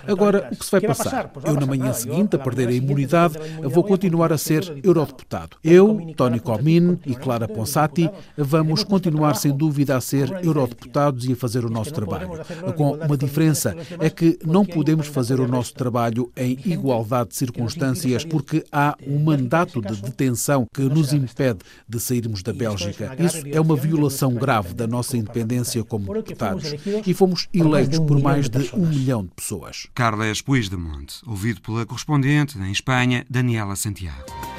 [0.07, 1.31] Agora, o que se vai passar?
[1.43, 5.57] Eu, na manhã seguinte, a perder a imunidade, vou continuar a ser eurodeputado.
[5.63, 11.35] Eu, Tony Comín e Clara Ponsati vamos continuar, sem dúvida, a ser eurodeputados e a
[11.35, 12.29] fazer o nosso trabalho.
[12.75, 18.25] Com uma diferença, é que não podemos fazer o nosso trabalho em igualdade de circunstâncias
[18.25, 23.15] porque há um mandato de detenção que nos impede de sairmos da Bélgica.
[23.19, 26.73] Isso é uma violação grave da nossa independência como deputados
[27.05, 29.87] e fomos eleitos por mais de um milhão de pessoas.
[29.93, 34.52] Carles Puigdemont, ouvido pela correspondente em Espanha, Daniela Santiago.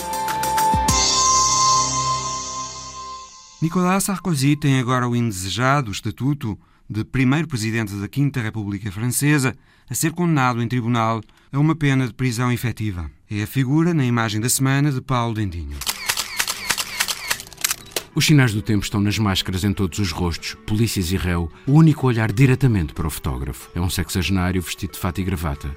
[3.64, 9.56] Nicolas Sarkozy tem agora o indesejado estatuto de primeiro presidente da Quinta República Francesa
[9.88, 13.10] a ser condenado em tribunal a uma pena de prisão efetiva.
[13.30, 15.78] É a figura na imagem da semana de Paulo Dendinho.
[18.14, 21.72] Os sinais do tempo estão nas máscaras em todos os rostos, polícias e réu, o
[21.72, 23.70] único olhar diretamente para o fotógrafo.
[23.74, 25.74] É um sexagenário vestido de fato e gravata.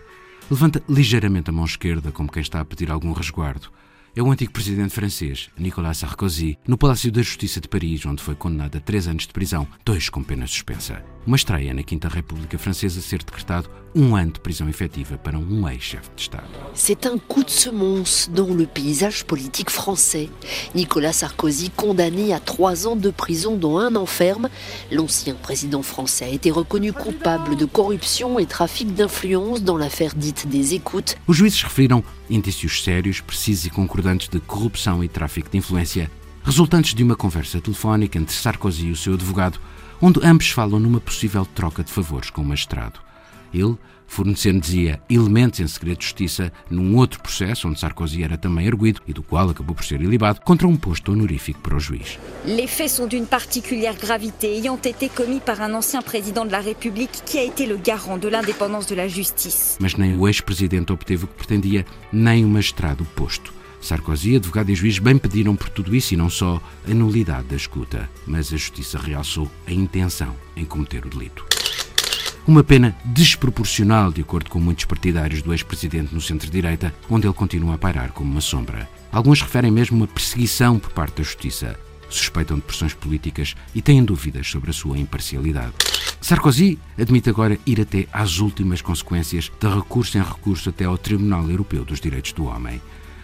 [0.51, 3.69] Levanta ligeiramente a mão esquerda, como quem está a pedir algum resguardo
[4.17, 8.33] é o antigo presidente francês, Nicolas Sarkozy, no Palácio da Justiça de Paris, onde foi
[8.33, 11.03] condenado a três anos de prisão, dois com pena suspensa.
[11.27, 15.67] Uma estreia na Quinta República Francesa ser decretado um ano de prisão efetiva para um
[15.67, 16.47] ex-chefe de Estado.
[16.73, 20.29] C'est un coup de semonce dans le paysage politique français.
[20.73, 24.47] Nicolas Sarkozy condamné à trois ans de prison dont un enferme,
[24.89, 30.47] l'ancien président français a été reconnu coupable de corruption et trafic d'influence dans l'affaire dite
[30.47, 31.17] des écoutes.
[31.27, 36.09] Os juízes referiram indícios sérios, precisos e concordantes de corrupção e tráfico de influência,
[36.45, 39.59] resultantes de uma conversa telefónica entre Sarkozy e o seu advogado,
[40.01, 42.99] onde ambos falam numa possível troca de favores com o magistrado.
[43.53, 48.67] Ele fornecendo, dizia, elementos em segredo de justiça num outro processo onde Sarkozy era também
[48.67, 52.17] arguído e do qual acabou por ser ilibado contra um posto honorífico para o juiz.
[52.45, 56.61] Les faits sont d'une particulière gravité ayant été commis par un ancien président de la
[56.61, 59.77] République qui a été le garant de l'indépendance de la justice.
[59.79, 63.56] Mas nem o ex-presidente obteve o que pretendia, nem o magistrado o posto.
[63.87, 67.55] Sarkozy, advogado e juiz bem pediram por tudo isso e não só a nulidade da
[67.55, 71.45] escuta, mas a justiça realçou a intenção em cometer o delito.
[72.45, 77.75] Uma pena desproporcional, de acordo com muitos partidários do ex-presidente no centro-direita, onde ele continua
[77.75, 78.89] a pairar como uma sombra.
[79.09, 81.79] Alguns referem mesmo uma perseguição por parte da justiça.
[82.09, 85.71] Suspeitam de pressões políticas e têm dúvidas sobre a sua imparcialidade.
[86.19, 91.49] Sarkozy admite agora ir até às últimas consequências de recurso em recurso até ao Tribunal
[91.49, 92.81] Europeu dos Direitos do Homem.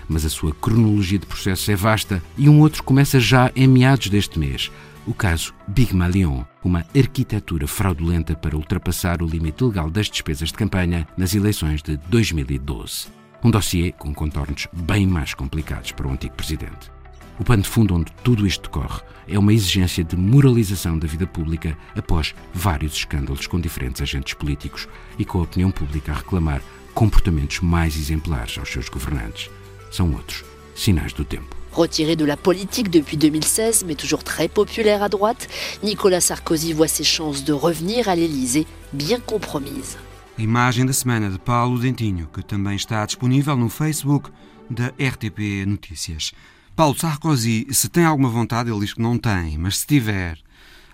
[0.07, 4.09] Mas a sua cronologia de processos é vasta e um outro começa já em meados
[4.09, 4.71] deste mês,
[5.05, 10.55] o caso Big Malion, uma arquitetura fraudulenta para ultrapassar o limite legal das despesas de
[10.55, 13.07] campanha nas eleições de 2012.
[13.43, 16.91] Um dossiê com contornos bem mais complicados para o antigo presidente.
[17.39, 21.25] O pano de fundo onde tudo isto decorre é uma exigência de moralização da vida
[21.25, 26.61] pública após vários escândalos com diferentes agentes políticos e com a opinião pública a reclamar
[26.93, 29.49] comportamentos mais exemplares aos seus governantes.
[29.93, 30.43] São outros
[30.75, 31.55] sinais do tempo.
[31.71, 35.47] Retiré de la politique depuis 2016, mais toujours très populaire à droite,
[35.83, 39.97] Nicolas Sarkozy voit ses chances de revenir à l'Élysée bien compromises.
[40.39, 44.31] Imagem da semana de Paulo Dentinho, que também está disponível no Facebook
[44.67, 46.31] da RTP Notícias.
[46.75, 50.39] Paulo Sarkozy, se tem alguma vontade, ele diz que não tem, mas se tiver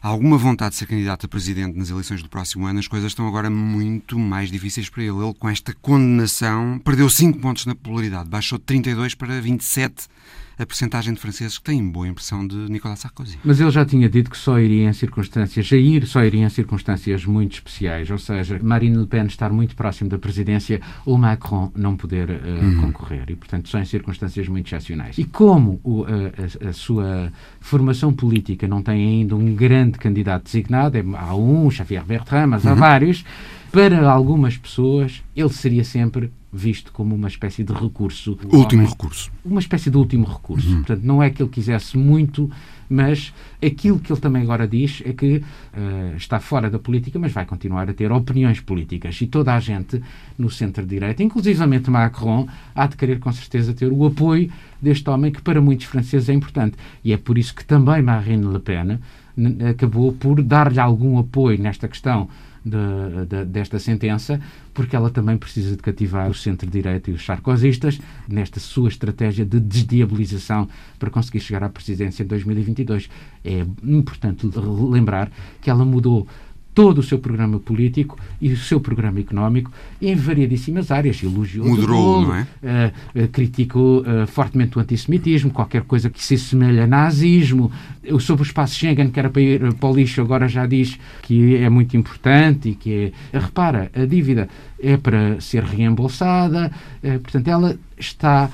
[0.02, 3.28] alguma vontade de ser candidato a presidente nas eleições do próximo ano, as coisas estão
[3.28, 5.12] agora muito mais difíceis para ele.
[5.12, 10.08] Ele, com esta condenação, perdeu 5 pontos na popularidade, baixou de 32 para 27
[10.60, 13.40] a percentagem de franceses que têm boa impressão de Nicolas Sarkozy.
[13.46, 17.26] Mas ele já tinha dito que só iria em circunstâncias, Jair só iria em circunstâncias
[17.26, 21.96] muito especiais, ou seja, Marine Le Pen estar muito próximo da presidência ou Macron não
[21.96, 22.82] poder uh, uhum.
[22.82, 25.18] concorrer, e portanto só em circunstâncias muito excepcionais.
[25.18, 27.32] E como o, a, a, sua
[27.62, 32.66] formação política não tem ainda um grande candidato designado, é, há um, Xavier Bertrand, mas
[32.66, 32.72] uhum.
[32.72, 33.24] há vários,
[33.72, 38.32] para algumas pessoas ele seria sempre visto como uma espécie de recurso.
[38.52, 39.32] Último homem, recurso.
[39.46, 40.68] Uma espécie de último recurso.
[40.68, 40.76] Uhum.
[40.78, 42.50] Portanto, não é que ele quisesse muito,
[42.90, 43.32] mas
[43.64, 47.46] aquilo que ele também agora diz é que uh, está fora da política, mas vai
[47.46, 49.22] continuar a ter opiniões políticas.
[49.22, 50.02] E toda a gente
[50.38, 54.52] no centro-direita, inclusivamente Macron, há de querer com certeza ter o apoio
[54.82, 56.78] deste homem que para muitos franceses é importante.
[57.04, 59.00] E é por isso que também Marine Le Pen
[59.70, 62.28] acabou por dar-lhe algum apoio nesta questão
[62.64, 64.40] de, de, desta sentença,
[64.74, 69.60] porque ela também precisa de cativar o centro-direita e os sarkozistas nesta sua estratégia de
[69.60, 73.10] desdiabilização para conseguir chegar à presidência em 2022.
[73.44, 74.48] É importante
[74.90, 75.32] lembrar
[75.62, 76.28] que ela mudou
[76.74, 81.22] todo o seu programa político e o seu programa económico em variedíssimas áreas.
[81.22, 82.42] Elogiou Moderou, não é?
[82.42, 87.72] Uh, uh, criticou uh, fortemente o antissemitismo, qualquer coisa que se assemelha a nazismo.
[88.20, 91.56] Sobre o espaço Schengen, que era para ir para o lixo, agora já diz que
[91.58, 93.38] é muito importante e que é...
[93.38, 94.48] Repara, a dívida
[94.82, 98.50] é para ser reembolsada, portanto, ela está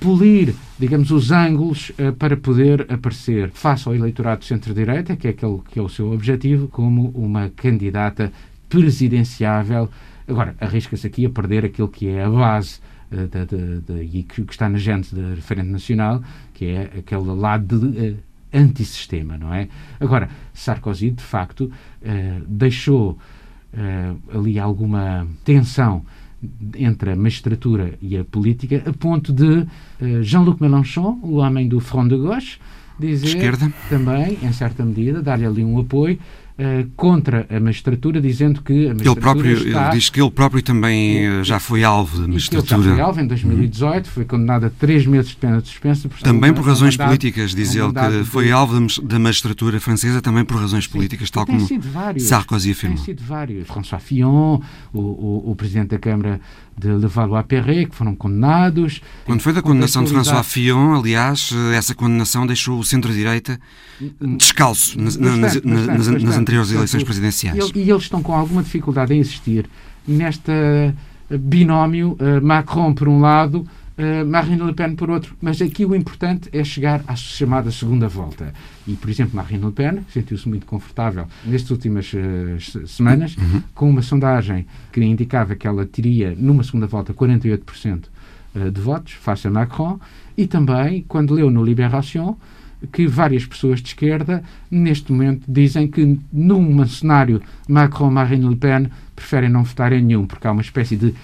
[0.00, 5.60] polir, digamos, os ângulos uh, para poder aparecer face ao eleitorado centro-direita, que é aquele
[5.70, 8.32] que é o seu objetivo, como uma candidata
[8.68, 9.88] presidenciável.
[10.26, 12.80] Agora, arrisca-se aqui a perder aquilo que é a base
[13.12, 16.22] uh, da, e que, está na gente da Referente Nacional,
[16.52, 18.16] que é aquele lado de, uh,
[18.52, 19.68] antissistema, não é?
[20.00, 21.70] Agora, Sarkozy, de facto,
[22.48, 23.16] deixou
[24.34, 26.04] ali alguma tensão
[26.76, 31.80] entre a magistratura e a política, a ponto de uh, Jean-Luc Mélenchon, o homem do
[31.80, 32.58] Front de Gauche,
[32.98, 33.72] dizer Esquerda.
[33.88, 36.18] também, em certa medida, dar-lhe ali um apoio
[36.96, 39.82] contra a magistratura, dizendo que a magistratura ele próprio está...
[39.86, 42.74] Ele diz que ele próprio também uh, já foi alvo da magistratura.
[42.74, 44.12] Ele já foi alvo em 2018, uhum.
[44.12, 46.08] foi condenado a três meses de pena de suspensa.
[46.08, 50.44] Por também por razões mandado, políticas, diz ele, que foi alvo da magistratura francesa também
[50.44, 50.90] por razões Sim.
[50.90, 52.96] políticas, tal como vários, Sarkozy afirmou.
[52.96, 53.66] Tem sido vários.
[53.66, 54.60] François Fillon,
[54.92, 56.40] o, o, o presidente da Câmara
[56.80, 59.00] de Levallois-Perret, que foram condenados.
[59.24, 63.60] Quando foi da condenação de François Fillon, aliás, essa condenação deixou o centro-direita
[64.38, 67.70] descalço nas, nas, nas, nas anteriores eleições presidenciais.
[67.74, 69.68] E, eles estão com alguma dificuldade em existir
[70.06, 70.52] nesta
[71.38, 73.66] binómio uh, Macron por um lado,
[74.00, 75.36] uh, Marine Le Pen por outro.
[75.40, 78.52] Mas aqui o importante é chegar à chamada segunda volta.
[78.86, 83.62] E, por exemplo, Marine Le Pen sentiu-se muito confortável nestas últimas uh, semanas uhum.
[83.74, 88.04] com uma sondagem que indicava que ela teria, numa segunda volta, 48%
[88.72, 90.00] de votos face a Macron.
[90.36, 92.36] E também, quando leu no Libération,
[92.92, 99.50] que várias pessoas de esquerda, neste momento, dizem que num cenário Macron-Marine Le Pen preferem
[99.50, 101.14] não votar em nenhum, porque há uma espécie de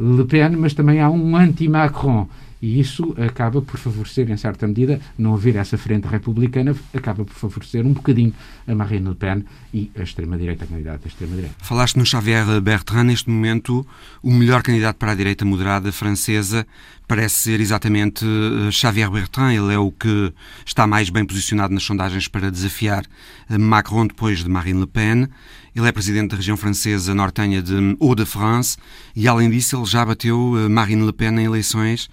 [0.00, 2.28] anti-Le Pen, mas também há um anti-Macron.
[2.62, 7.32] E isso acaba por favorecer, em certa medida, não haver essa frente republicana, acaba por
[7.32, 8.34] favorecer um bocadinho
[8.68, 11.54] a Marine Le Pen e a extrema-direita, a candidata da extrema-direita.
[11.62, 13.86] Falaste no Xavier Bertrand, neste momento,
[14.22, 16.66] o melhor candidato para a direita moderada francesa
[17.08, 19.54] parece ser exatamente eh, Xavier Bertrand.
[19.54, 20.30] Ele é o que
[20.66, 23.04] está mais bem posicionado nas sondagens para desafiar
[23.48, 25.28] eh, Macron depois de Marine Le Pen.
[25.74, 28.76] Ele é presidente da região francesa nortenha de Hauts-de-France
[29.14, 32.08] e, além disso, ele já bateu eh, Marine Le Pen em eleições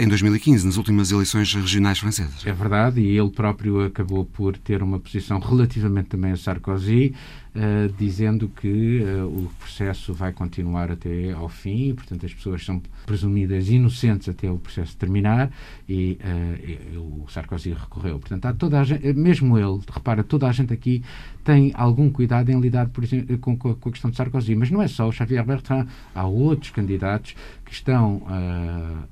[0.00, 2.46] em 2015, nas últimas eleições regionais francesas.
[2.46, 7.14] É verdade, e ele próprio acabou por ter uma posição relativamente também a Sarkozy,
[7.54, 12.80] uh, dizendo que uh, o processo vai continuar até ao fim, portanto as pessoas são
[13.06, 15.50] presumidas inocentes até o processo terminar
[15.88, 18.18] e, uh, e o Sarkozy recorreu.
[18.18, 21.02] Portanto, há toda a gente, mesmo ele, repara, toda a gente aqui
[21.44, 24.82] tem algum cuidado em lidar por exemplo, com, com, a questão de Sarkozy, mas não
[24.82, 27.34] é só o Xavier Bertrand, há outros candidatos
[27.70, 28.22] que estão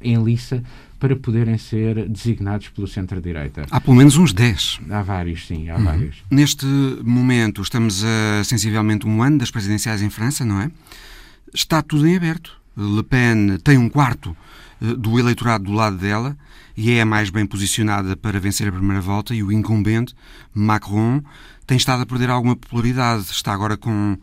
[0.01, 0.63] em liça
[0.99, 3.67] para poderem ser designados pelo centro-direita.
[3.71, 4.81] Há pelo menos uns 10.
[4.91, 5.85] Há vários, sim, há uhum.
[5.85, 6.17] vários.
[6.29, 6.67] Neste
[7.05, 10.71] momento, estamos a sensivelmente um ano das presidenciais em França, não é?
[11.55, 12.59] Está tudo em aberto.
[12.77, 14.37] Le Pen tem um quarto
[14.83, 16.37] eh, do eleitorado do lado dela
[16.77, 20.15] e é a mais bem posicionada para vencer a primeira volta, e o incumbente,
[20.55, 21.21] Macron,
[21.67, 23.25] tem estado a perder alguma popularidade.
[23.31, 24.17] Está agora com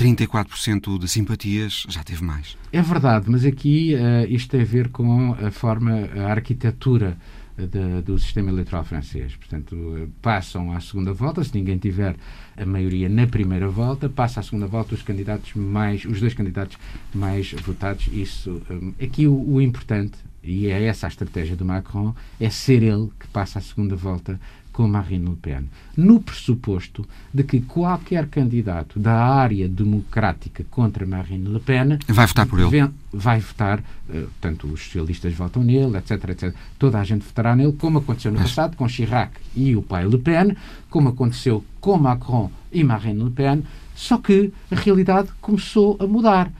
[0.00, 2.56] 34% de simpatias, já teve mais.
[2.72, 7.18] É verdade, mas aqui uh, isto tem a ver com a forma, a arquitetura
[7.66, 9.36] de, do sistema eleitoral francês.
[9.36, 12.16] Portanto, passam à segunda volta, se ninguém tiver
[12.56, 16.78] a maioria na primeira volta, passa à segunda volta os candidatos mais, os dois candidatos
[17.14, 18.08] mais votados.
[18.10, 22.82] Isso, um, aqui o, o importante, e é essa a estratégia do Macron, é ser
[22.82, 24.40] ele que passa à segunda volta
[24.80, 31.46] com Marine Le Pen, no pressuposto de que qualquer candidato da área democrática contra Marine
[31.50, 32.90] Le Pen vai votar por ele.
[33.12, 36.54] Vai votar, uh, portanto, os socialistas votam nele, etc, etc.
[36.78, 40.16] Toda a gente votará nele, como aconteceu no passado com Chirac e o pai Le
[40.16, 40.56] Pen,
[40.88, 43.62] como aconteceu com Macron e Marine Le Pen,
[43.94, 46.50] só que a realidade começou a mudar.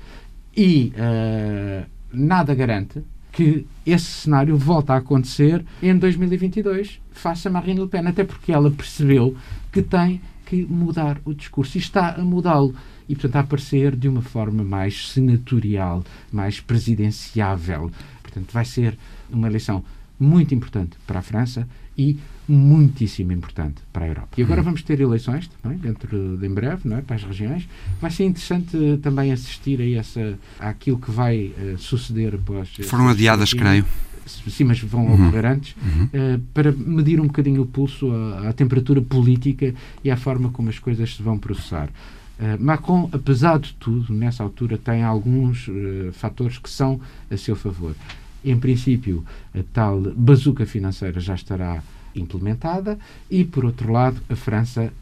[0.55, 3.03] E uh, nada garante
[3.41, 8.53] que esse cenário volta a acontecer em 2022, face a Marine Le Pen, até porque
[8.53, 9.35] ela percebeu
[9.73, 12.75] que tem que mudar o discurso e está a mudá-lo.
[13.09, 17.91] E, portanto, a aparecer de uma forma mais senatorial, mais presidenciável.
[18.23, 18.99] Portanto, vai ser
[19.31, 19.83] uma eleição
[20.19, 21.67] muito importante para a França
[21.97, 22.19] e
[22.51, 24.29] muitíssimo importante para a Europa.
[24.37, 24.65] E agora hum.
[24.65, 27.01] vamos ter eleições também, dentro de em breve, não é?
[27.01, 27.69] para as regiões.
[28.01, 32.71] Vai ser interessante também assistir a essa, àquilo que vai uh, suceder após.
[32.83, 33.85] Foram adiadas, creio.
[34.27, 35.29] Sim, mas vão uhum.
[35.29, 36.05] ocorrer antes, uhum.
[36.05, 39.75] uh, para medir um bocadinho o pulso à, à, temperatura política
[40.05, 41.89] e à forma como as coisas se vão processar.
[42.39, 45.69] Uh, Macron, apesar de tudo, nessa altura, tem alguns
[46.13, 47.95] fatores que são a seu favor.
[48.45, 49.25] Em princípio,
[49.55, 51.83] a tal bazuca financeira já estará
[52.15, 52.99] implementada
[53.31, 54.93] e, por outro lado, a França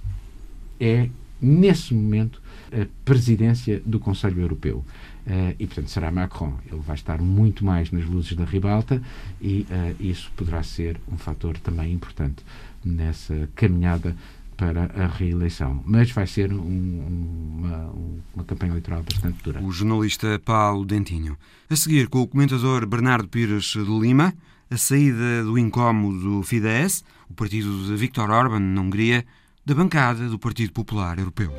[0.81, 1.09] é,
[1.41, 2.41] nesse momento,
[2.73, 4.85] a presidência do Conselho Europeu.
[5.27, 6.55] Uh, e, portanto, será Macron.
[6.71, 9.03] Ele vai estar muito mais nas luzes da ribalta
[9.41, 12.43] e uh, isso poderá ser um fator também importante
[12.83, 14.17] nessa caminhada
[14.57, 15.83] para a reeleição.
[15.87, 17.93] Mas vai ser um, uma,
[18.35, 19.63] uma, campanha eleitoral bastante dura.
[19.63, 21.39] O jornalista Paulo Dentinho.
[21.71, 24.35] A seguir, com o comentador Bernardo Pires de Lima,
[24.71, 29.25] a saída do incómodo Fidesz, o partido de Viktor Orban na Hungria,
[29.65, 31.53] da bancada do Partido Popular Europeu.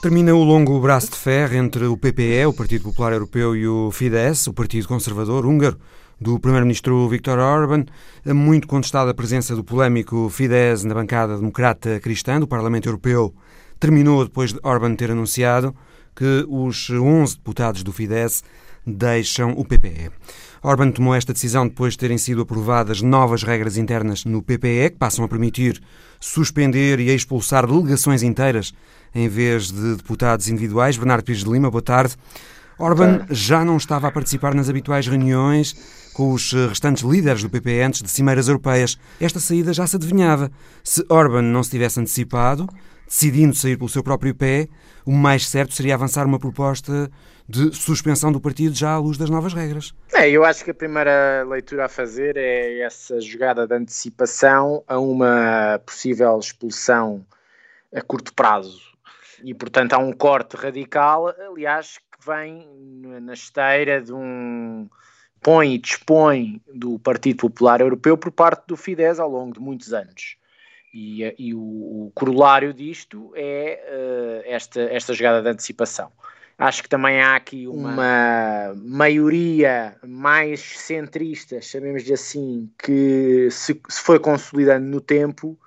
[0.00, 3.90] Termina o longo braço de ferro entre o PPE, o Partido Popular Europeu, e o
[3.90, 5.78] Fidesz, o Partido Conservador Húngaro,
[6.20, 7.84] do primeiro-ministro Viktor Orban,
[8.24, 13.34] a muito contestada presença do polémico Fidesz na bancada democrata cristã do Parlamento Europeu
[13.78, 15.74] terminou depois de Orban ter anunciado
[16.14, 18.44] que os 11 deputados do Fidesz
[18.86, 20.10] deixam o PPE.
[20.62, 24.98] Orban tomou esta decisão depois de terem sido aprovadas novas regras internas no PPE, que
[24.98, 25.82] passam a permitir
[26.20, 28.72] suspender e expulsar delegações inteiras
[29.14, 30.96] em vez de deputados individuais.
[30.96, 32.14] Bernardo Pires de Lima, boa tarde.
[32.78, 35.76] Orban já não estava a participar nas habituais reuniões
[36.14, 38.98] com os restantes líderes do PPE antes de cimeiras europeias.
[39.20, 40.50] Esta saída já se adivinhava.
[40.82, 42.68] Se Orban não se tivesse antecipado,
[43.06, 44.68] decidindo sair pelo seu próprio pé,
[45.04, 47.10] o mais certo seria avançar uma proposta
[47.52, 49.94] de suspensão do partido já à luz das novas regras.
[50.14, 54.98] É, eu acho que a primeira leitura a fazer é essa jogada de antecipação a
[54.98, 57.26] uma possível expulsão
[57.94, 58.80] a curto prazo.
[59.44, 62.66] E, portanto, há um corte radical, aliás, que vem
[63.20, 64.88] na esteira de um
[65.42, 69.92] põe e dispõe do Partido Popular Europeu por parte do Fidesz ao longo de muitos
[69.92, 70.36] anos.
[70.94, 76.12] E, e o, o, corolário disto é uh, esta, esta jogada de antecipação.
[76.58, 84.18] Acho que também há aqui uma maioria mais centrista, chamemos-lhe assim, que se, se, foi
[84.18, 85.58] consolidando no tempo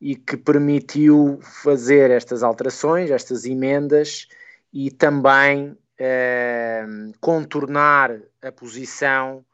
[0.00, 4.28] e que permitiu fazer estas alterações, estas emendas
[4.72, 6.84] e também eh,
[7.20, 9.44] contornar a posição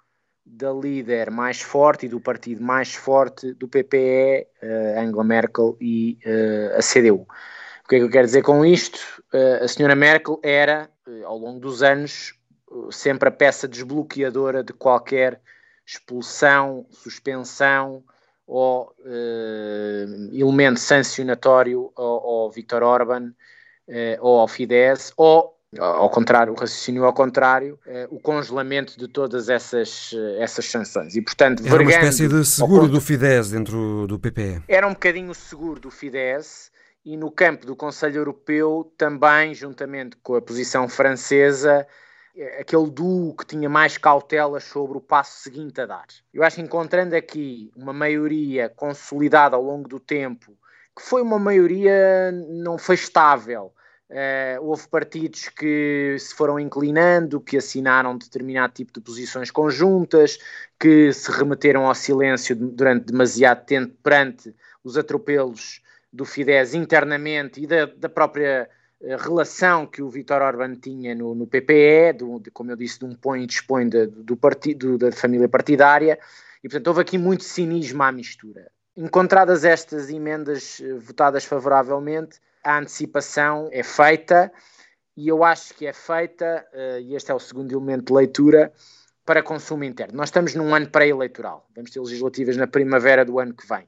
[0.44, 6.18] da líder mais forte e do partido mais forte do PPE, eh, Angela Merkel e
[6.24, 7.26] eh, a CDU.
[7.90, 9.00] O que é que eu quero dizer com isto?
[9.32, 12.34] Eh, a senhora Merkel era, eh, ao longo dos anos,
[12.70, 15.40] eh, sempre a peça desbloqueadora de qualquer
[15.84, 18.04] expulsão, suspensão
[18.46, 18.94] ou
[20.32, 23.32] elemento sancionatório ao, ao Viktor Orban
[24.20, 27.78] ou ao Fidesz ou ao contrário, o raciocínio ao contrário,
[28.08, 31.16] o congelamento de todas essas, essas sanções.
[31.16, 34.62] E, portanto, era uma espécie de seguro do Fidesz dentro do PPE.
[34.68, 36.70] Era um bocadinho o seguro do Fidesz,
[37.04, 41.86] e no campo do Conselho Europeu também, juntamente com a posição francesa,
[42.36, 46.06] é, aquele duo que tinha mais cautelas sobre o passo seguinte a dar.
[46.32, 50.56] Eu acho que encontrando aqui uma maioria consolidada ao longo do tempo,
[50.96, 53.72] que foi uma maioria, não estável,
[54.10, 60.36] Uh, houve partidos que se foram inclinando, que assinaram determinado tipo de posições conjuntas,
[60.80, 65.80] que se remeteram ao silêncio durante demasiado tempo perante os atropelos
[66.12, 68.68] do Fidesz internamente e da, da própria
[69.00, 72.98] uh, relação que o Vítor Orban tinha no, no PPE, do, de, como eu disse,
[72.98, 76.18] de um põe e dispõe de, do partido, da família partidária,
[76.62, 78.70] e portanto houve aqui muito cinismo à mistura.
[78.96, 84.52] Encontradas estas emendas uh, votadas favoravelmente, a antecipação é feita
[85.16, 88.72] e eu acho que é feita, uh, e este é o segundo elemento de leitura,
[89.24, 90.16] para consumo interno.
[90.16, 93.86] Nós estamos num ano pré-eleitoral, vamos ter legislativas na primavera do ano que vem.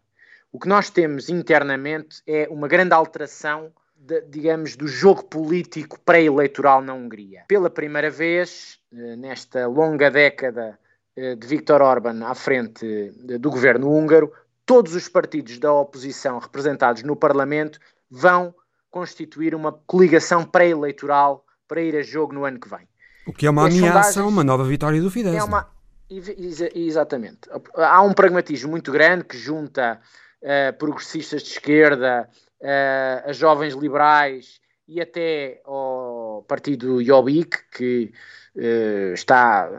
[0.53, 6.83] O que nós temos internamente é uma grande alteração, de, digamos, do jogo político pré-eleitoral
[6.83, 7.45] na Hungria.
[7.49, 10.79] Pela primeira vez, uh, nesta longa década
[11.17, 14.31] uh, de Viktor Orban à frente do governo húngaro,
[14.67, 17.81] todos os partidos da oposição representados no Parlamento
[18.11, 18.55] vão
[18.91, 22.87] constituir uma coligação pré-eleitoral para ir a jogo no ano que vem.
[23.27, 25.35] O que é uma ameaça a uma nova vitória do Fidesz.
[25.35, 25.71] É uma...
[26.75, 27.49] Exatamente.
[27.75, 29.99] Há um pragmatismo muito grande que junta
[30.43, 32.29] uh, progressistas de esquerda,
[32.61, 38.13] uh, a jovens liberais e até ao partido Jobbik, que
[38.57, 39.71] uh, está,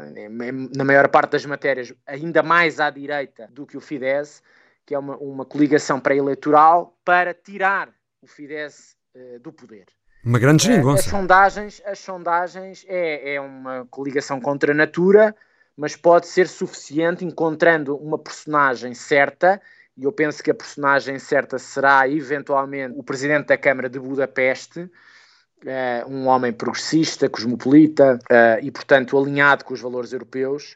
[0.75, 4.41] na maior parte das matérias, ainda mais à direita do que o Fidesz,
[4.85, 7.89] que é uma, uma coligação pré-eleitoral para tirar
[8.21, 8.95] o Fidesz
[9.41, 9.85] do poder.
[10.25, 11.03] Uma grande geringonça.
[11.03, 15.35] As sondagens, as sondagens é, é uma coligação contra a natura,
[15.75, 19.61] mas pode ser suficiente encontrando uma personagem certa,
[19.97, 24.81] e eu penso que a personagem certa será eventualmente o presidente da Câmara de Budapeste,
[24.81, 28.19] uh, um homem progressista, cosmopolita
[28.61, 30.75] e, portanto, alinhado com os valores europeus.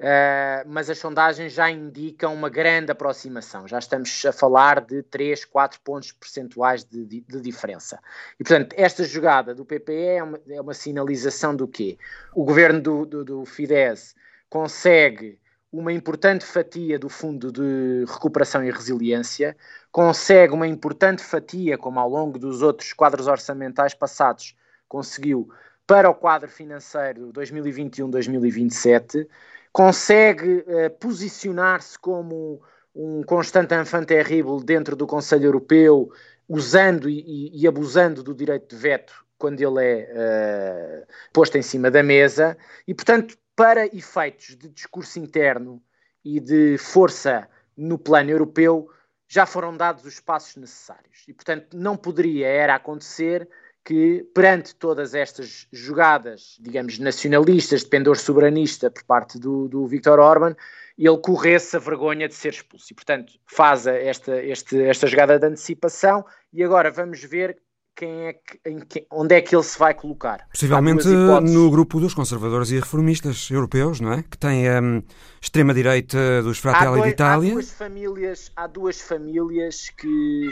[0.00, 3.68] Uh, mas as sondagens já indicam uma grande aproximação.
[3.68, 8.00] Já estamos a falar de 3, 4 pontos percentuais de, de, de diferença.
[8.38, 11.96] E, portanto, esta jogada do PPE é uma, é uma sinalização do quê?
[12.34, 14.16] O governo do, do, do Fidesz
[14.50, 15.38] consegue
[15.78, 19.56] uma importante fatia do Fundo de Recuperação e Resiliência,
[19.90, 24.54] consegue uma importante fatia, como ao longo dos outros quadros orçamentais passados
[24.88, 25.48] conseguiu,
[25.86, 29.26] para o quadro financeiro 2021-2027
[29.72, 32.62] consegue uh, posicionar-se como
[32.94, 36.12] um constante enfant terrible dentro do Conselho Europeu,
[36.48, 41.90] usando e, e, abusando do direito de veto quando ele é uh, posto em cima
[41.90, 42.56] da mesa,
[42.86, 45.82] e portanto, para efeitos de discurso interno
[46.24, 48.88] e de força no plano europeu,
[49.28, 51.24] já foram dados os passos necessários.
[51.26, 53.48] E portanto, não poderia era acontecer
[53.84, 60.18] que, perante todas estas jogadas, digamos, nacionalistas, de pendor soberanista por parte do, do Viktor
[60.18, 60.56] Orban,
[60.96, 62.86] ele corresse a vergonha de ser expulso.
[62.90, 67.58] E, portanto, faz esta, este, esta jogada de antecipação e agora vamos ver
[67.94, 70.46] quem é que, onde é que ele se vai colocar.
[70.50, 74.22] Possivelmente no grupo dos conservadores e reformistas europeus, não é?
[74.22, 75.02] Que tem a um,
[75.40, 77.50] extrema-direita dos Fratelli d'Italia.
[77.50, 80.50] Há duas, famílias, há duas famílias que,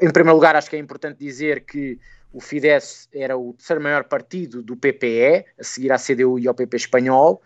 [0.00, 1.98] em primeiro lugar, acho que é importante dizer que
[2.32, 6.54] o Fidesz era o terceiro maior partido do PPE, a seguir à CDU e ao
[6.54, 7.42] PP espanhol,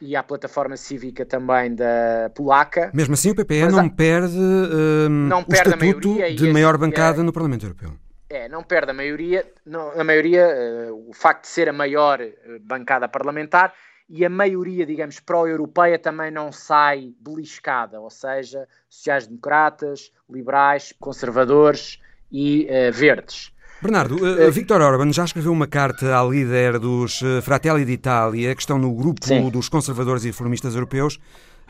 [0.00, 2.90] e à plataforma cívica também da polaca.
[2.92, 7.32] Mesmo assim, o PPE não, perde, uh, não o perde estatuto de maior bancada no
[7.32, 7.92] Parlamento Europeu.
[8.34, 10.44] É, não perde a maioria, não, a maioria
[10.90, 13.72] uh, o facto de ser a maior uh, bancada parlamentar
[14.10, 22.00] e a maioria, digamos, pró-europeia também não sai beliscada, ou seja, sociais-democratas, liberais, conservadores
[22.32, 23.52] e uh, verdes.
[23.80, 28.62] Bernardo, uh, Viktor Orban já escreveu uma carta à líder dos eh, Fratelli d'Italia, que
[28.62, 29.48] estão no grupo Sim.
[29.48, 31.20] dos conservadores e reformistas europeus,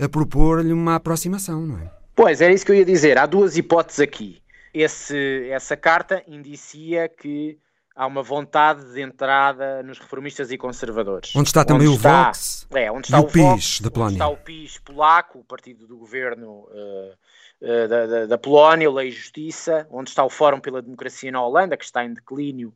[0.01, 1.91] a propor-lhe uma aproximação, não é?
[2.15, 3.19] Pois, era isso que eu ia dizer.
[3.19, 4.44] Há duas hipóteses aqui.
[4.75, 7.59] Esse, essa carta indicia que
[7.95, 11.35] há uma vontade de entrada nos reformistas e conservadores.
[11.37, 13.81] Onde está também onde o está, Vox é, onde está e o, o PIS Vox,
[13.81, 14.15] da Polónia.
[14.15, 17.15] Onde está o PIS polaco, o partido do governo uh,
[17.63, 21.43] uh, da, da, da, Polónia, Lei e Justiça, onde está o Fórum pela Democracia na
[21.43, 22.75] Holanda, que está em declínio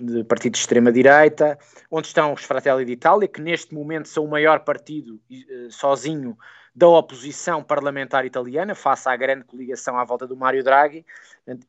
[0.00, 1.58] de partido de extrema-direita,
[1.90, 6.38] onde estão os Fratelli d'Italia, que neste momento são o maior partido uh, sozinho
[6.74, 11.06] da oposição parlamentar italiana, face à grande coligação à volta do Mário Draghi.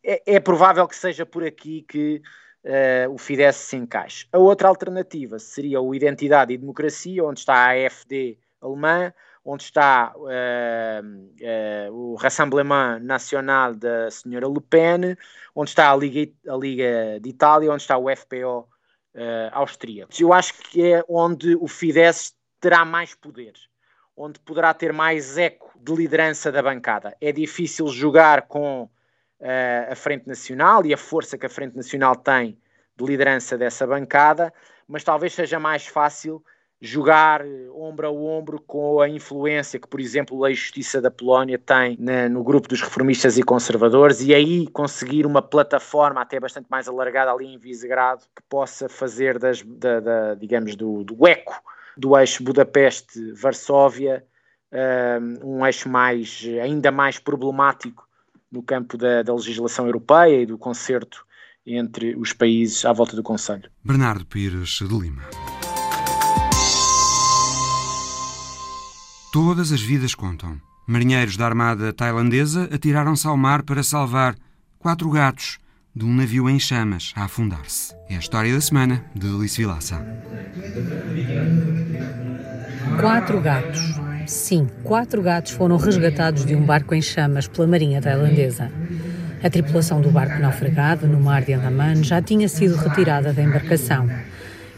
[0.04, 2.22] É, é provável que seja por aqui que
[2.66, 4.28] uh, o Fidesz se encaixe.
[4.32, 10.12] A outra alternativa seria o Identidade e Democracia, onde está a AfD alemã, onde está
[10.16, 15.16] uh, uh, o Rassemblement Nacional da senhora Le Pen,
[15.54, 18.68] onde está a Liga, a Liga de Itália, onde está o FPO
[19.54, 20.12] austríaco.
[20.20, 23.54] Eu acho que é onde o Fidesz terá mais poder,
[24.16, 27.16] onde poderá ter mais eco de liderança da bancada.
[27.20, 32.16] É difícil jogar com uh, a Frente Nacional e a força que a Frente Nacional
[32.16, 32.58] tem
[32.96, 34.54] de liderança dessa bancada,
[34.88, 36.44] mas talvez seja mais fácil
[36.80, 37.42] jogar
[37.74, 42.30] ombro a ombro com a influência que, por exemplo, a Justiça da Polónia tem na,
[42.30, 47.32] no grupo dos reformistas e conservadores e aí conseguir uma plataforma até bastante mais alargada
[47.32, 51.62] ali em Visegrado que possa fazer das, da, da digamos, do, do eco
[51.98, 54.24] do eixo Budapeste-Varsóvia
[55.42, 58.04] um, eixo mais, ainda mais problemático
[58.52, 61.26] no campo da, da legislação europeia e do concerto
[61.66, 63.70] entre os países à volta do Conselho.
[63.84, 65.24] Bernardo Pires de Lima.
[69.34, 70.62] Todas as vidas contam.
[70.88, 74.36] Marinheiros da armada tailandesa atiraram-se ao mar para salvar
[74.78, 75.58] quatro gatos
[75.96, 77.96] de um navio em chamas a afundar-se.
[78.10, 80.06] É a história da semana de Alice Vilaça.
[83.00, 83.80] Quatro gatos.
[84.28, 88.70] Sim, quatro gatos foram resgatados de um barco em chamas pela Marinha tailandesa.
[89.42, 94.10] A tripulação do barco naufragado no mar de Andaman já tinha sido retirada da embarcação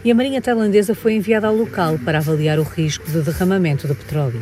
[0.05, 3.95] e a Marinha tailandesa foi enviada ao local para avaliar o risco de derramamento de
[3.95, 4.41] petróleo.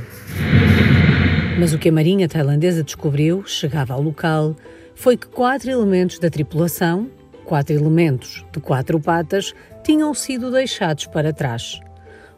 [1.58, 4.58] Mas o que a Marinha tailandesa descobriu, chegada ao local,
[4.96, 7.10] foi que quatro elementos da tripulação,
[7.44, 11.80] quatro elementos de quatro patas, tinham sido deixados para trás.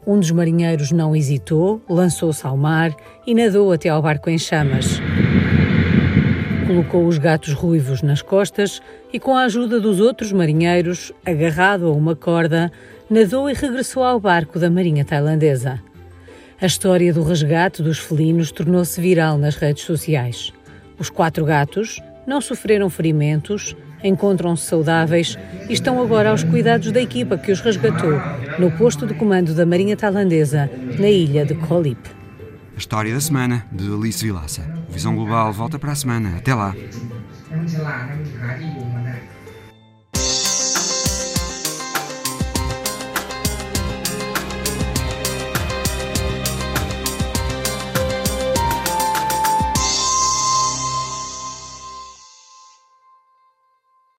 [0.05, 2.95] Um dos marinheiros não hesitou, lançou-se ao mar
[3.26, 4.99] e nadou até ao barco em chamas.
[6.66, 8.82] Colocou os gatos ruivos nas costas
[9.14, 12.72] e, com a ajuda dos outros marinheiros, agarrado a uma corda,
[13.10, 15.82] nadou e regressou ao barco da Marinha Tailandesa.
[16.60, 20.51] A história do resgate dos felinos tornou-se viral nas redes sociais.
[20.97, 25.38] Os quatro gatos não sofreram ferimentos, encontram-se saudáveis
[25.69, 28.11] e estão agora aos cuidados da equipa que os resgatou
[28.59, 30.69] no posto de comando da Marinha Tailandesa,
[30.99, 31.78] na ilha de Koh.
[31.82, 34.61] A história da semana, de Alice Vilaça.
[34.89, 36.38] Visão Global volta para a semana.
[36.38, 36.75] Até lá.